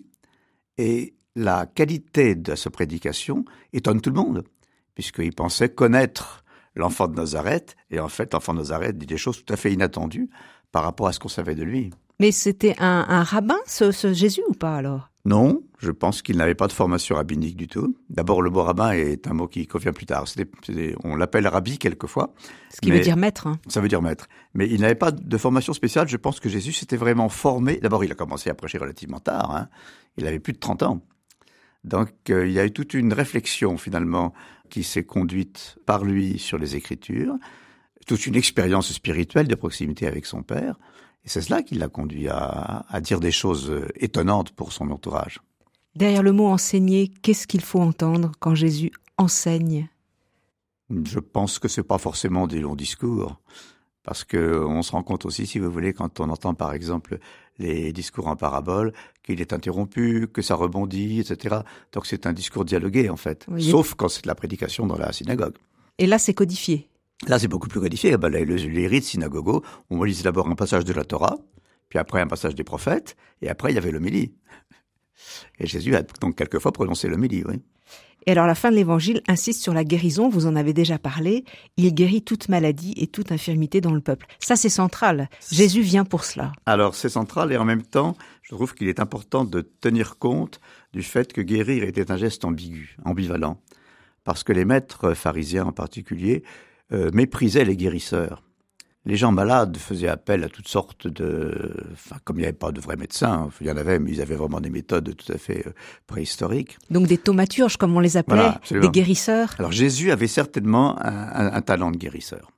Et 0.78 1.16
la 1.36 1.66
qualité 1.66 2.36
de 2.36 2.56
sa 2.56 2.70
prédication 2.70 3.44
étonne 3.74 4.02
tout 4.02 4.10
le 4.10 4.16
monde, 4.16 4.44
puisqu'il 4.94 5.34
pensait 5.34 5.70
connaître 5.70 6.45
l'enfant 6.76 7.08
de 7.08 7.16
Nazareth, 7.16 7.76
et 7.92 8.00
en 8.00 8.10
fait, 8.10 8.34
l'enfant 8.34 8.54
de 8.54 8.60
Nazareth 8.60 8.98
dit 8.98 9.06
des 9.06 9.18
choses 9.18 9.44
tout 9.44 9.54
à 9.54 9.58
fait 9.58 9.72
inattendues 9.72 10.30
par 10.72 10.84
rapport 10.84 11.08
à 11.08 11.14
ce 11.14 11.20
qu'on 11.20 11.30
savait 11.30 11.56
de 11.56 11.64
lui. 11.64 11.92
Mais 12.20 12.32
c'était 12.32 12.76
un, 12.80 13.24
rabbin, 13.24 13.58
ce, 13.66 13.92
Jésus, 14.14 14.42
ou 14.48 14.54
pas 14.54 14.76
alors? 14.76 15.10
Non, 15.26 15.64
je 15.80 15.92
pense 15.92 16.22
qu'il 16.22 16.38
n'avait 16.38 16.56
pas 16.56 16.68
de 16.68 16.72
formation 16.72 17.16
rabbinique 17.16 17.58
du 17.58 17.68
tout. 17.68 17.98
D'abord, 18.10 18.42
le 18.42 18.52
mot 18.52 18.62
rabbin 18.62 18.92
est 18.92 19.28
un 19.28 19.34
mot 19.34 19.48
qui 19.48 19.66
convient 19.66 19.92
plus 19.92 20.06
tard. 20.06 20.26
on 21.04 21.16
l'appelle 21.16 21.48
rabbi 21.48 21.80
quelquefois. 21.80 22.34
Ce 22.70 22.80
qui 22.80 22.92
veut 22.92 23.00
dire 23.00 23.18
maître. 23.18 23.48
Hein. 23.48 23.60
Ça 23.68 23.82
veut 23.82 23.88
dire 23.88 24.04
maître. 24.04 24.28
Mais 24.54 24.70
il 24.70 24.82
n'avait 24.82 24.96
pas 24.96 25.12
de 25.12 25.38
formation 25.38 25.74
spéciale. 25.74 26.08
Je 26.08 26.18
pense 26.18 26.40
que 26.40 26.48
Jésus 26.48 26.74
s'était 26.74 26.96
vraiment 26.96 27.28
formé. 27.28 27.78
D'abord, 27.78 28.04
il 28.04 28.12
a 28.12 28.16
commencé 28.16 28.52
à 28.52 28.54
prêcher 28.54 28.78
relativement 28.78 29.20
tard. 29.20 29.56
Hein. 29.56 29.68
Il 30.18 30.28
avait 30.28 30.40
plus 30.40 30.54
de 30.54 30.60
30 30.60 30.84
ans. 30.84 31.02
Donc, 31.84 32.10
euh, 32.30 32.48
il 32.48 32.54
y 32.54 32.60
a 32.60 32.66
eu 32.66 32.72
toute 32.72 32.94
une 32.94 33.14
réflexion, 33.14 33.78
finalement, 33.78 34.34
qui 34.70 34.84
s'est 34.84 35.04
conduite 35.04 35.78
par 35.86 36.04
lui 36.04 36.40
sur 36.40 36.58
les 36.58 36.76
Écritures, 36.76 37.36
toute 38.06 38.26
une 38.28 38.36
expérience 38.36 38.92
spirituelle 38.92 39.48
de 39.48 39.56
proximité 39.56 40.08
avec 40.08 40.26
son 40.26 40.44
Père, 40.44 40.78
et 41.24 41.30
c'est 41.30 41.42
cela 41.42 41.64
qui 41.64 41.76
l'a 41.76 41.88
conduit 41.88 42.28
à, 42.30 42.86
dire 43.02 43.20
des 43.20 43.32
choses 43.32 43.74
étonnantes 43.96 44.52
pour 44.52 44.72
son 44.72 44.92
entourage. 44.92 45.40
Derrière 45.96 46.22
le 46.22 46.34
mot 46.34 46.48
enseigner, 46.48 47.08
qu'est-ce 47.08 47.48
qu'il 47.48 47.62
faut 47.62 47.80
entendre 47.80 48.32
quand 48.40 48.54
Jésus 48.54 48.92
enseigne? 49.18 49.90
Je 50.90 51.20
pense 51.20 51.58
que 51.58 51.68
c'est 51.68 51.84
pas 51.84 51.98
forcément 51.98 52.46
des 52.46 52.60
longs 52.60 52.76
discours, 52.76 53.42
parce 54.04 54.24
que 54.24 54.64
on 54.64 54.84
se 54.84 54.92
rend 54.92 55.02
compte 55.02 55.26
aussi, 55.26 55.48
si 55.48 55.58
vous 55.58 55.72
voulez, 55.72 55.94
quand 55.94 56.20
on 56.20 56.30
entend 56.30 56.54
par 56.54 56.74
exemple 56.74 57.18
les 57.58 57.94
discours 57.94 58.28
en 58.28 58.36
parabole, 58.36 58.94
qu'il 59.24 59.42
est 59.42 59.54
interrompu, 59.54 60.28
que 60.32 60.42
ça 60.42 60.56
rebondit, 60.56 61.20
etc. 61.20 61.58
Donc 61.92 62.06
c'est 62.06 62.26
un 62.26 62.34
discours 62.34 62.66
dialogué 62.66 63.10
en 63.10 63.18
fait, 63.18 63.46
sauf 63.60 63.96
quand 63.96 64.10
c'est 64.10 64.24
de 64.24 64.28
la 64.28 64.36
prédication 64.36 64.86
dans 64.86 64.98
la 64.98 65.12
synagogue. 65.12 65.56
Et 65.98 66.08
là 66.08 66.18
c'est 66.18 66.34
codifié. 66.34 66.90
Là 67.28 67.40
c'est 67.40 67.48
beaucoup 67.48 67.68
plus 67.68 67.80
codifié. 67.80 68.18
Ben, 68.18 68.30
les, 68.30 68.46
les, 68.46 68.88
rites 68.88 69.06
synagogaux, 69.06 69.64
on 69.90 70.04
lisait 70.04 70.24
d'abord 70.24 70.48
un 70.48 70.56
passage 70.56 70.84
de 70.84 70.94
la 70.94 71.06
Torah, 71.06 71.38
puis 71.90 72.00
après 72.00 72.22
un 72.22 72.28
passage 72.28 72.56
des 72.56 72.64
prophètes, 72.64 73.16
et 73.42 73.50
après 73.50 73.72
il 73.72 73.76
y 73.76 73.78
avait 73.78 73.92
l'homélie. 73.92 74.34
Et 75.60 75.68
Jésus 75.68 75.96
a 75.96 76.04
donc 76.22 76.36
quelquefois 76.36 76.72
prononcé 76.72 77.08
l'homélie, 77.08 77.44
oui. 77.46 77.62
Et 78.28 78.32
alors 78.32 78.48
la 78.48 78.56
fin 78.56 78.72
de 78.72 78.76
l'évangile 78.76 79.22
insiste 79.28 79.62
sur 79.62 79.74
la 79.74 79.84
guérison, 79.84 80.30
vous 80.30 80.48
en 80.48 80.56
avez 80.56 80.74
déjà 80.74 80.98
parlé, 80.98 81.46
il 81.78 81.94
guérit 81.94 82.24
toute 82.24 82.50
maladie 82.50 82.94
et 82.98 83.06
toute 83.08 83.32
infirmité 83.32 83.82
dans 83.82 83.94
le 83.94 84.02
peuple. 84.02 84.26
Ça 84.40 84.56
c'est 84.56 84.70
central, 84.70 85.30
Jésus 85.52 85.82
vient 85.82 86.06
pour 86.06 86.24
cela. 86.24 86.52
Alors 86.66 86.96
c'est 86.96 87.10
central 87.10 87.52
et 87.52 87.58
en 87.58 87.66
même 87.66 87.84
temps, 87.84 88.18
je 88.42 88.56
trouve 88.56 88.74
qu'il 88.74 88.88
est 88.88 89.00
important 89.00 89.46
de 89.46 89.62
tenir 89.62 90.18
compte 90.18 90.60
du 90.92 91.04
fait 91.04 91.34
que 91.34 91.42
guérir 91.42 91.84
était 91.84 92.12
un 92.12 92.18
geste 92.18 92.46
ambigu, 92.46 92.98
ambivalent, 93.06 93.62
parce 94.24 94.44
que 94.44 94.54
les 94.54 94.66
maîtres 94.66 95.14
pharisiens 95.14 95.66
en 95.66 95.72
particulier 95.72 96.44
euh, 96.92 97.12
méprisaient 97.14 97.66
les 97.66 97.78
guérisseurs 97.78 98.45
les 99.06 99.18
gens 99.18 99.32
malades 99.32 99.78
faisaient 99.78 100.08
appel 100.08 100.44
à 100.44 100.50
toutes 100.50 100.68
sortes 100.68 101.08
de... 101.08 101.74
Enfin, 101.94 102.18
comme 102.24 102.38
il 102.38 102.40
n'y 102.40 102.46
avait 102.46 102.54
pas 102.54 102.72
de 102.72 102.82
vrais 102.82 102.96
médecins, 102.96 103.50
il 103.62 103.68
y 103.68 103.72
en 103.72 103.78
avait, 103.78 104.00
mais 104.00 104.12
ils 104.12 104.22
avaient 104.22 104.36
vraiment 104.36 104.60
des 104.60 104.72
méthodes 104.72 105.16
tout 105.16 105.32
à 105.32 105.38
fait 105.38 105.68
euh, 105.68 105.72
préhistoriques. 106.08 106.78
Donc 106.90 107.08
des 107.08 107.18
thaumaturges, 107.18 107.78
comme 107.78 107.96
on 107.96 108.00
les 108.00 108.18
appelait, 108.18 108.52
des 108.72 108.90
guérisseurs. 108.90 109.54
Alors 109.60 109.72
Jésus 109.72 110.12
avait 110.12 110.28
certainement 110.28 110.98
un, 111.00 111.62
talent 111.62 111.92
de 111.92 111.98
guérisseur. 111.98 112.52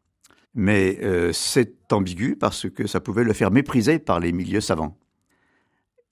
Mais 0.56 1.00
euh, 1.04 1.32
c'est 1.34 1.92
ambigu 1.92 2.36
parce 2.36 2.70
que 2.70 2.88
ça 2.88 3.00
pouvait 3.00 3.24
le 3.24 3.34
faire 3.34 3.52
mépriser 3.52 4.00
par 4.00 4.20
les 4.20 4.32
milieux 4.32 4.62
savants. 4.62 4.98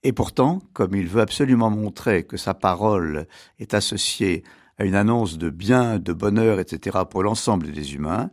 Et 0.04 0.12
pourtant, 0.12 0.62
comme 0.74 0.96
il 0.96 1.08
veut 1.08 1.22
absolument 1.22 1.72
montrer 1.72 2.24
que 2.24 2.38
sa 2.38 2.54
parole 2.54 3.26
est 3.60 3.74
associée 3.74 4.44
à 4.78 4.86
une 4.86 4.96
annonce 4.96 5.38
de 5.38 5.50
bien, 5.50 5.98
de 5.98 6.14
bonheur, 6.14 6.60
etc. 6.60 7.00
pour 7.10 7.24
l'ensemble 7.24 7.72
des 7.72 7.96
humains, 7.96 8.30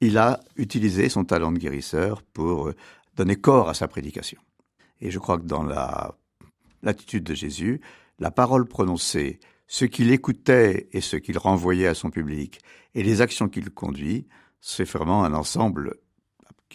il 0.00 0.18
a 0.18 0.40
utilisé 0.56 1.08
son 1.08 1.24
talent 1.24 1.52
de 1.52 1.58
guérisseur 1.58 2.22
pour 2.22 2.68
euh, 2.68 2.74
donner 3.16 3.36
corps 3.36 3.68
à 3.68 3.74
sa 3.74 3.88
prédication. 3.88 4.40
Et 5.00 5.10
je 5.10 5.18
crois 5.18 5.38
que 5.38 5.44
dans 5.44 5.64
l'attitude 6.82 7.24
de 7.24 7.34
Jésus, 7.34 7.80
la 8.18 8.30
parole 8.30 8.66
prononcée, 8.66 9.40
ce 9.66 9.84
qu'il 9.84 10.10
écoutait 10.12 10.88
et 10.92 11.00
ce 11.00 11.16
qu'il 11.16 11.38
renvoyait 11.38 11.86
à 11.86 11.94
son 11.94 12.10
public, 12.10 12.60
et 12.94 13.02
les 13.02 13.20
actions 13.20 13.48
qu'il 13.48 13.70
conduit, 13.70 14.26
c'est 14.60 14.84
vraiment 14.84 15.24
un 15.24 15.34
ensemble 15.34 15.96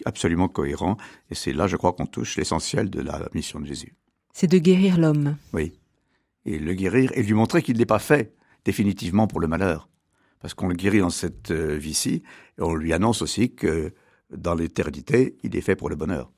absolument 0.04 0.48
cohérent. 0.48 0.96
Et 1.30 1.34
c'est 1.34 1.52
là, 1.52 1.66
je 1.66 1.76
crois, 1.76 1.92
qu'on 1.92 2.06
touche 2.06 2.36
l'essentiel 2.36 2.90
de 2.90 3.00
la 3.00 3.28
mission 3.34 3.60
de 3.60 3.66
Jésus. 3.66 3.94
C'est 4.32 4.50
de 4.50 4.58
guérir 4.58 4.98
l'homme. 4.98 5.36
Oui. 5.52 5.72
Et 6.46 6.58
le 6.58 6.72
guérir 6.74 7.10
et 7.14 7.22
lui 7.22 7.34
montrer 7.34 7.62
qu'il 7.62 7.76
n'est 7.78 7.86
pas 7.86 7.98
fait 7.98 8.34
définitivement 8.64 9.26
pour 9.26 9.40
le 9.40 9.48
malheur. 9.48 9.88
Parce 10.40 10.54
qu'on 10.54 10.68
le 10.68 10.74
guérit 10.74 11.00
dans 11.00 11.10
cette 11.10 11.50
euh, 11.50 11.76
vie-ci, 11.76 12.22
et 12.58 12.62
on 12.62 12.74
lui 12.74 12.92
annonce 12.92 13.22
aussi 13.22 13.54
que 13.54 13.92
dans 14.34 14.54
l'éternité, 14.54 15.36
il 15.42 15.56
est 15.56 15.60
fait 15.60 15.76
pour 15.76 15.90
le 15.90 15.96
bonheur. 15.96 16.30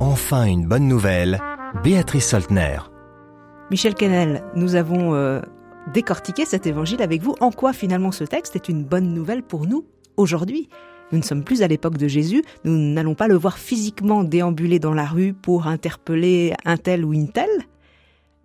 Enfin 0.00 0.46
une 0.46 0.66
bonne 0.66 0.88
nouvelle, 0.88 1.38
Béatrice 1.84 2.30
Soltner. 2.30 2.78
Michel 3.70 3.94
Kennel, 3.94 4.42
nous 4.54 4.74
avons 4.74 5.14
euh, 5.14 5.40
décortiqué 5.92 6.44
cet 6.44 6.66
évangile 6.66 7.02
avec 7.02 7.22
vous. 7.22 7.34
En 7.40 7.50
quoi 7.50 7.72
finalement 7.72 8.12
ce 8.12 8.24
texte 8.24 8.56
est 8.56 8.68
une 8.68 8.84
bonne 8.84 9.12
nouvelle 9.12 9.42
pour 9.42 9.66
nous 9.66 9.86
aujourd'hui? 10.16 10.68
Nous 11.12 11.18
ne 11.18 11.22
sommes 11.22 11.44
plus 11.44 11.62
à 11.62 11.68
l'époque 11.68 11.98
de 11.98 12.08
Jésus, 12.08 12.42
nous 12.64 12.76
n'allons 12.76 13.14
pas 13.14 13.28
le 13.28 13.36
voir 13.36 13.58
physiquement 13.58 14.24
déambuler 14.24 14.80
dans 14.80 14.94
la 14.94 15.06
rue 15.06 15.32
pour 15.32 15.68
interpeller 15.68 16.54
un 16.64 16.76
tel 16.76 17.04
ou 17.04 17.12
une 17.14 17.30
telle. 17.30 17.62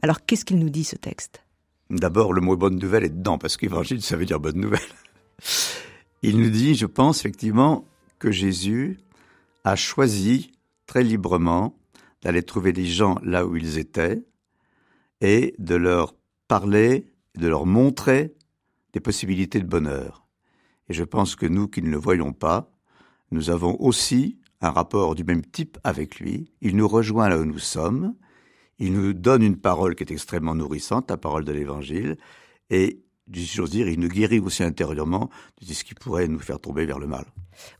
Alors 0.03 0.25
qu'est-ce 0.25 0.45
qu'il 0.45 0.59
nous 0.59 0.69
dit 0.69 0.83
ce 0.83 0.95
texte? 0.95 1.43
D'abord, 1.89 2.33
le 2.33 2.41
mot 2.41 2.55
bonne 2.55 2.77
nouvelle 2.77 3.03
est 3.03 3.09
dedans, 3.09 3.37
parce 3.37 3.57
qu'évangile, 3.57 4.01
ça 4.01 4.15
veut 4.15 4.25
dire 4.25 4.39
bonne 4.39 4.59
nouvelle. 4.59 4.79
Il 6.21 6.37
nous 6.37 6.49
dit, 6.49 6.75
je 6.75 6.85
pense 6.85 7.19
effectivement, 7.19 7.85
que 8.19 8.31
Jésus 8.31 8.99
a 9.63 9.75
choisi 9.75 10.51
très 10.85 11.03
librement 11.03 11.75
d'aller 12.21 12.43
trouver 12.43 12.71
des 12.71 12.85
gens 12.85 13.17
là 13.23 13.45
où 13.45 13.55
ils 13.55 13.79
étaient 13.79 14.23
et 15.21 15.55
de 15.57 15.75
leur 15.75 16.13
parler, 16.47 17.07
de 17.37 17.47
leur 17.47 17.65
montrer 17.65 18.35
des 18.93 18.99
possibilités 18.99 19.59
de 19.59 19.67
bonheur. 19.67 20.27
Et 20.89 20.93
je 20.93 21.03
pense 21.03 21.35
que 21.35 21.45
nous 21.45 21.67
qui 21.67 21.81
ne 21.81 21.89
le 21.89 21.97
voyons 21.97 22.33
pas, 22.33 22.71
nous 23.31 23.49
avons 23.49 23.79
aussi 23.79 24.39
un 24.59 24.69
rapport 24.69 25.15
du 25.15 25.23
même 25.23 25.45
type 25.45 25.77
avec 25.83 26.19
lui. 26.19 26.51
Il 26.61 26.75
nous 26.75 26.87
rejoint 26.87 27.29
là 27.29 27.37
où 27.39 27.45
nous 27.45 27.59
sommes. 27.59 28.15
Il 28.77 28.93
nous 28.93 29.13
donne 29.13 29.43
une 29.43 29.57
parole 29.57 29.95
qui 29.95 30.03
est 30.03 30.11
extrêmement 30.11 30.55
nourrissante, 30.55 31.09
la 31.09 31.17
parole 31.17 31.45
de 31.45 31.51
l'Évangile. 31.51 32.17
Et 32.69 33.03
j'ose 33.31 33.69
dire, 33.69 33.87
il 33.87 33.99
nous 33.99 34.07
guérit 34.07 34.39
aussi 34.39 34.63
intérieurement 34.63 35.29
de 35.61 35.73
ce 35.73 35.83
qui 35.83 35.93
pourrait 35.93 36.27
nous 36.27 36.39
faire 36.39 36.59
tomber 36.59 36.85
vers 36.85 36.99
le 36.99 37.07
mal. 37.07 37.25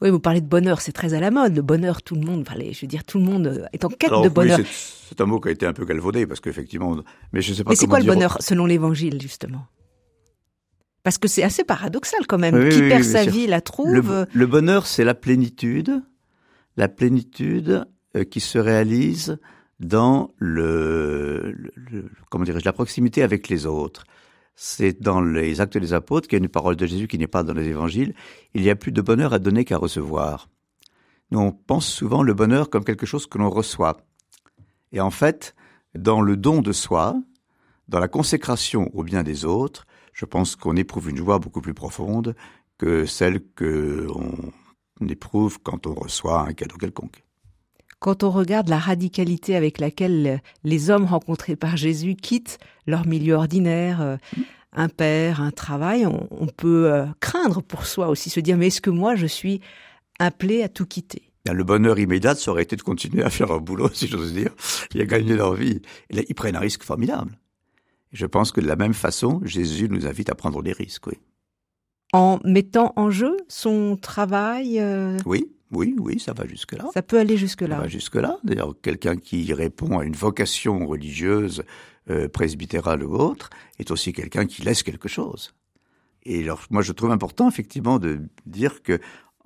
Oui, 0.01 0.10
vous 0.10 0.19
parlez 0.19 0.41
de 0.41 0.47
bonheur, 0.47 0.82
c'est 0.82 0.91
très 0.91 1.13
à 1.13 1.19
la 1.19 1.32
mode. 1.32 1.56
Le 1.56 1.62
bonheur, 1.62 2.01
tout 2.01 2.15
le 2.15 2.21
monde, 2.21 2.47
je 2.47 2.82
veux 2.82 2.88
dire, 2.88 3.04
tout 3.04 3.17
le 3.17 3.25
monde 3.25 3.47
euh, 3.47 3.65
est 3.73 3.86
en 3.86 3.89
quête 3.89 4.12
de 4.12 4.30
bonheur. 4.30 4.60
c'est 4.65 5.21
un 5.21 5.25
mot 5.25 5.39
qui 5.39 5.49
a 5.49 5.51
été 5.51 5.65
un 5.65 5.73
peu 5.73 5.86
galvaudé 5.86 6.27
parce 6.27 6.39
qu'effectivement, 6.39 6.97
mais 7.34 7.41
je 7.41 7.54
sais 7.54 7.63
pas. 7.63 7.71
Mais 7.71 7.75
c'est 7.75 7.88
quoi 7.88 7.99
le 7.99 8.06
bonheur 8.06 8.38
selon 8.41 8.65
l'Évangile 8.65 9.21
justement? 9.21 9.65
Parce 11.04 11.17
que 11.17 11.27
c'est 11.27 11.43
assez 11.43 11.63
paradoxal 11.63 12.27
quand 12.27 12.38
même. 12.38 12.69
qui 12.69 12.80
perd 12.80 13.04
sa 13.04 13.25
vie 13.25 13.47
la 13.47 13.62
trouve. 13.62 14.27
Le, 14.34 14.45
bonheur, 14.45 14.86
c'est 14.86 15.04
la 15.04 15.15
plénitude, 15.15 16.04
la 16.77 16.88
plénitude 16.88 17.86
euh, 18.15 18.23
qui 18.23 18.39
se 18.39 18.60
réalise 18.60 19.39
dans 19.80 20.32
le, 20.38 21.56
le 21.75 22.06
comment 22.30 22.43
dirais-je, 22.43 22.65
la 22.65 22.73
proximité 22.73 23.23
avec 23.23 23.49
les 23.49 23.65
autres 23.65 24.06
c'est 24.55 25.01
dans 25.01 25.21
les 25.21 25.61
actes 25.61 25.77
des 25.77 25.93
apôtres 25.93 26.27
qu'il 26.27 26.37
y 26.37 26.41
a 26.41 26.43
une 26.43 26.49
parole 26.49 26.75
de 26.75 26.85
Jésus 26.85 27.07
qui 27.07 27.17
n'est 27.17 27.27
pas 27.27 27.43
dans 27.43 27.53
les 27.53 27.67
évangiles. 27.67 28.13
Il 28.53 28.63
y 28.63 28.69
a 28.69 28.75
plus 28.75 28.91
de 28.91 29.01
bonheur 29.01 29.33
à 29.33 29.39
donner 29.39 29.65
qu'à 29.65 29.77
recevoir. 29.77 30.49
Nous, 31.31 31.39
on 31.39 31.51
pense 31.51 31.87
souvent 31.87 32.23
le 32.23 32.33
bonheur 32.33 32.69
comme 32.69 32.83
quelque 32.83 33.05
chose 33.05 33.25
que 33.25 33.37
l'on 33.37 33.49
reçoit. 33.49 33.97
Et 34.91 34.99
en 34.99 35.11
fait, 35.11 35.55
dans 35.95 36.21
le 36.21 36.37
don 36.37 36.61
de 36.61 36.71
soi, 36.73 37.15
dans 37.87 37.99
la 37.99 38.07
consécration 38.07 38.89
au 38.93 39.03
bien 39.03 39.23
des 39.23 39.45
autres, 39.45 39.85
je 40.13 40.25
pense 40.25 40.55
qu'on 40.55 40.75
éprouve 40.75 41.09
une 41.09 41.17
joie 41.17 41.39
beaucoup 41.39 41.61
plus 41.61 41.73
profonde 41.73 42.35
que 42.77 43.05
celle 43.05 43.41
que 43.53 44.07
on 44.13 45.07
éprouve 45.07 45.59
quand 45.61 45.87
on 45.87 45.93
reçoit 45.93 46.41
un 46.41 46.53
cadeau 46.53 46.77
quelconque. 46.77 47.23
Quand 48.01 48.23
on 48.23 48.31
regarde 48.31 48.67
la 48.67 48.79
radicalité 48.79 49.55
avec 49.55 49.79
laquelle 49.79 50.41
les 50.63 50.89
hommes 50.89 51.05
rencontrés 51.05 51.55
par 51.55 51.77
Jésus 51.77 52.15
quittent 52.15 52.57
leur 52.87 53.05
milieu 53.05 53.35
ordinaire, 53.35 54.01
euh, 54.01 54.17
un 54.73 54.89
père, 54.89 55.39
un 55.39 55.51
travail, 55.51 56.07
on, 56.07 56.47
peut 56.47 56.91
euh, 56.91 57.05
craindre 57.19 57.61
pour 57.61 57.85
soi 57.85 58.07
aussi, 58.07 58.31
se 58.31 58.39
dire 58.39 58.57
mais 58.57 58.67
est-ce 58.67 58.81
que 58.81 58.89
moi 58.89 59.15
je 59.15 59.27
suis 59.27 59.61
appelé 60.17 60.63
à 60.63 60.67
tout 60.67 60.87
quitter? 60.87 61.21
Le 61.45 61.63
bonheur 61.63 61.99
immédiat, 61.99 62.33
ça 62.33 62.49
aurait 62.49 62.63
été 62.63 62.75
de 62.75 62.81
continuer 62.81 63.21
à 63.21 63.29
faire 63.29 63.51
un 63.51 63.59
boulot, 63.59 63.89
si 63.93 64.07
j'ose 64.07 64.33
dire, 64.33 64.49
et 64.95 65.01
à 65.01 65.05
gagner 65.05 65.35
leur 65.35 65.53
vie. 65.53 65.79
Et 66.09 66.15
là, 66.15 66.23
ils 66.27 66.33
prennent 66.33 66.55
un 66.55 66.59
risque 66.59 66.81
formidable. 66.81 67.37
je 68.13 68.25
pense 68.25 68.51
que 68.51 68.61
de 68.61 68.67
la 68.67 68.77
même 68.77 68.95
façon, 68.95 69.41
Jésus 69.43 69.89
nous 69.89 70.07
invite 70.07 70.31
à 70.31 70.35
prendre 70.35 70.63
des 70.63 70.73
risques, 70.73 71.05
oui. 71.05 71.19
En 72.13 72.39
mettant 72.43 72.93
en 72.95 73.11
jeu 73.11 73.37
son 73.47 73.95
travail 73.95 74.79
euh, 74.79 75.19
Oui, 75.27 75.51
oui, 75.71 75.95
oui, 75.99 76.19
ça 76.19 76.34
va 76.34 76.45
jusque-là. 76.45 76.89
Ça 76.93 77.01
peut 77.01 77.17
aller 77.17 77.38
jusque-là. 77.38 77.75
Ça 77.75 77.81
va 77.81 77.88
jusque-là. 77.88 78.38
D'ailleurs, 78.43 78.75
quelqu'un 78.81 79.15
qui 79.15 79.53
répond 79.53 79.99
à 79.99 80.03
une 80.03 80.15
vocation 80.15 80.86
religieuse, 80.86 81.63
euh, 82.10 82.27
presbytérale 82.27 83.03
ou 83.03 83.15
autre, 83.15 83.49
est 83.79 83.89
aussi 83.89 84.12
quelqu'un 84.12 84.45
qui 84.45 84.63
laisse 84.63 84.84
quelque 84.84 85.07
chose. 85.07 85.53
Et 86.23 86.43
alors, 86.43 86.65
moi, 86.69 86.81
je 86.81 86.91
trouve 86.91 87.12
important, 87.12 87.47
effectivement, 87.47 87.99
de 87.99 88.21
dire 88.45 88.84
que, 88.84 88.99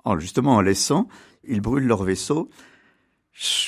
en, 0.04 0.18
justement, 0.18 0.56
en 0.56 0.60
laissant, 0.60 1.08
ils 1.44 1.60
brûlent 1.60 1.86
leur 1.86 2.02
vaisseau. 2.02 2.50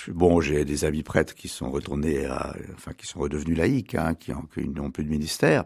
Bon, 0.08 0.40
j'ai 0.40 0.64
des 0.64 0.84
amis 0.84 1.02
prêtres 1.02 1.34
qui 1.34 1.48
sont 1.48 1.70
retournés 1.70 2.24
à, 2.26 2.56
enfin, 2.74 2.92
qui 2.92 3.06
sont 3.06 3.20
redevenus 3.20 3.56
laïcs, 3.56 3.94
hein, 3.94 4.14
qui 4.14 4.32
n'ont 4.32 4.90
plus 4.90 5.04
de 5.04 5.10
ministère. 5.10 5.64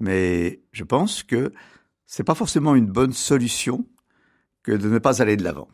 Mais 0.00 0.60
je 0.72 0.84
pense 0.84 1.22
que 1.22 1.52
c'est 2.06 2.24
pas 2.24 2.34
forcément 2.34 2.74
une 2.74 2.86
bonne 2.86 3.12
solution 3.12 3.86
que 4.62 4.72
de 4.72 4.88
ne 4.88 4.98
pas 4.98 5.20
aller 5.20 5.36
de 5.36 5.44
l'avant. 5.44 5.68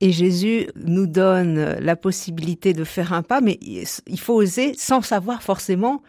Et 0.00 0.12
Jésus 0.12 0.68
nous 0.76 1.06
donne 1.06 1.58
la 1.78 1.94
possibilité 1.94 2.72
de 2.72 2.84
faire 2.84 3.12
un 3.12 3.22
pas, 3.22 3.40
mais 3.40 3.58
il 3.60 4.20
faut 4.20 4.34
oser 4.34 4.72
sans 4.74 5.02
savoir 5.02 5.42
forcément 5.42 6.02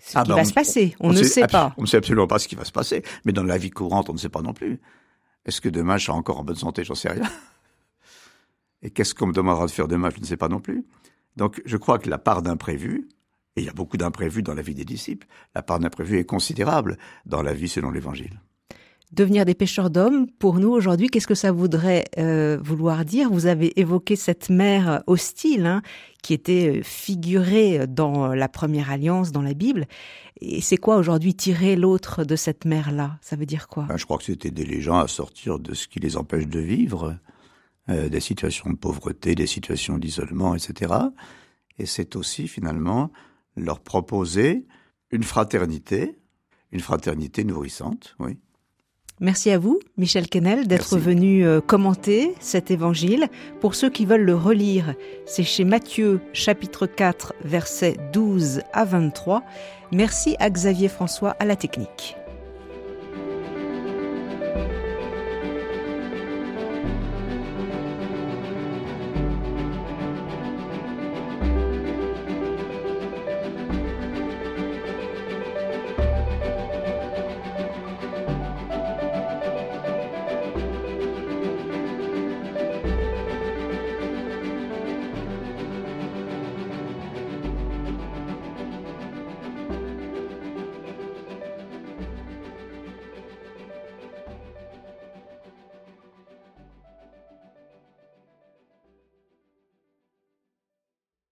ce 0.00 0.16
ah 0.16 0.22
qui 0.22 0.30
ben, 0.30 0.36
va 0.36 0.44
se 0.44 0.52
passer. 0.52 0.94
On, 1.00 1.12
ne 1.12 1.22
sait, 1.22 1.46
pas. 1.46 1.74
On 1.76 1.82
ne 1.82 1.86
sait 1.86 1.96
absolument 1.96 2.28
pas 2.28 2.38
ce 2.38 2.46
qui 2.46 2.54
va 2.54 2.64
se 2.64 2.72
passer. 2.72 3.02
Mais 3.24 3.32
dans 3.32 3.42
la 3.42 3.58
vie 3.58 3.70
courante, 3.70 4.08
on 4.08 4.12
ne 4.12 4.18
sait 4.18 4.28
pas 4.28 4.42
non 4.42 4.52
plus. 4.52 4.80
Est-ce 5.44 5.60
que 5.60 5.68
demain 5.68 5.96
je 5.96 6.06
serai 6.06 6.16
encore 6.16 6.38
en 6.38 6.44
bonne 6.44 6.56
santé? 6.56 6.84
J'en 6.84 6.94
sais 6.94 7.10
rien. 7.10 7.28
Et 8.82 8.90
qu'est-ce 8.90 9.14
qu'on 9.14 9.26
me 9.26 9.32
demandera 9.32 9.66
de 9.66 9.70
faire 9.70 9.88
demain? 9.88 10.10
Je 10.14 10.20
ne 10.20 10.24
sais 10.24 10.36
pas 10.36 10.48
non 10.48 10.60
plus. 10.60 10.86
Donc 11.36 11.60
je 11.64 11.76
crois 11.76 11.98
que 11.98 12.08
la 12.08 12.18
part 12.18 12.42
d'imprévu, 12.42 13.08
et 13.56 13.62
il 13.62 13.66
y 13.66 13.68
a 13.68 13.72
beaucoup 13.72 13.96
d'imprévus 13.96 14.42
dans 14.42 14.54
la 14.54 14.62
vie 14.62 14.74
des 14.74 14.84
disciples, 14.84 15.26
la 15.54 15.62
part 15.62 15.80
d'imprévu 15.80 16.18
est 16.18 16.24
considérable 16.24 16.96
dans 17.26 17.42
la 17.42 17.52
vie 17.52 17.68
selon 17.68 17.90
l'Évangile 17.90 18.40
devenir 19.12 19.44
des 19.44 19.54
pêcheurs 19.54 19.90
d'hommes, 19.90 20.28
pour 20.38 20.58
nous 20.60 20.70
aujourd'hui, 20.70 21.08
qu'est-ce 21.08 21.26
que 21.26 21.34
ça 21.34 21.50
voudrait 21.52 22.04
euh, 22.18 22.58
vouloir 22.62 23.04
dire? 23.04 23.30
Vous 23.30 23.46
avez 23.46 23.78
évoqué 23.80 24.14
cette 24.16 24.50
mer 24.50 25.02
hostile 25.06 25.66
hein, 25.66 25.82
qui 26.22 26.32
était 26.32 26.78
euh, 26.78 26.82
figurée 26.82 27.86
dans 27.86 28.28
la 28.34 28.48
première 28.48 28.90
alliance 28.90 29.32
dans 29.32 29.42
la 29.42 29.54
Bible. 29.54 29.86
Et 30.40 30.60
c'est 30.60 30.76
quoi 30.76 30.96
aujourd'hui 30.96 31.34
tirer 31.34 31.76
l'autre 31.76 32.24
de 32.24 32.36
cette 32.36 32.64
mer-là 32.64 33.18
Ça 33.20 33.36
veut 33.36 33.46
dire 33.46 33.68
quoi? 33.68 33.84
Ben, 33.88 33.96
Je 33.96 34.04
crois 34.04 34.18
que 34.18 34.24
c'était 34.24 34.48
aider 34.48 34.64
les 34.64 34.80
gens 34.80 34.98
à 34.98 35.08
sortir 35.08 35.58
de 35.58 35.74
ce 35.74 35.88
qui 35.88 35.98
les 35.98 36.16
empêche 36.16 36.46
de 36.46 36.60
vivre, 36.60 37.18
euh, 37.88 38.08
des 38.08 38.20
situations 38.20 38.70
de 38.70 38.76
pauvreté, 38.76 39.34
des 39.34 39.46
situations 39.46 39.98
d'isolement, 39.98 40.54
etc. 40.54 40.94
Et 41.78 41.86
c'est 41.86 42.14
aussi 42.14 42.46
finalement 42.46 43.10
leur 43.56 43.80
proposer 43.80 44.66
une 45.10 45.24
fraternité, 45.24 46.18
une 46.70 46.80
fraternité 46.80 47.42
nourrissante, 47.42 48.14
oui. 48.20 48.38
Merci 49.20 49.50
à 49.50 49.58
vous, 49.58 49.80
Michel 49.98 50.28
Kennel, 50.28 50.66
d'être 50.66 50.96
venu 50.96 51.46
euh, 51.46 51.60
commenter 51.60 52.34
cet 52.40 52.70
évangile. 52.70 53.28
Pour 53.60 53.74
ceux 53.74 53.90
qui 53.90 54.06
veulent 54.06 54.24
le 54.24 54.34
relire, 54.34 54.94
c'est 55.26 55.42
chez 55.42 55.64
Matthieu, 55.64 56.20
chapitre 56.32 56.86
4, 56.86 57.34
versets 57.44 57.96
12 58.14 58.62
à 58.72 58.86
23. 58.86 59.42
Merci 59.92 60.36
à 60.38 60.48
Xavier 60.48 60.88
François 60.88 61.36
à 61.38 61.44
la 61.44 61.56
technique. 61.56 62.16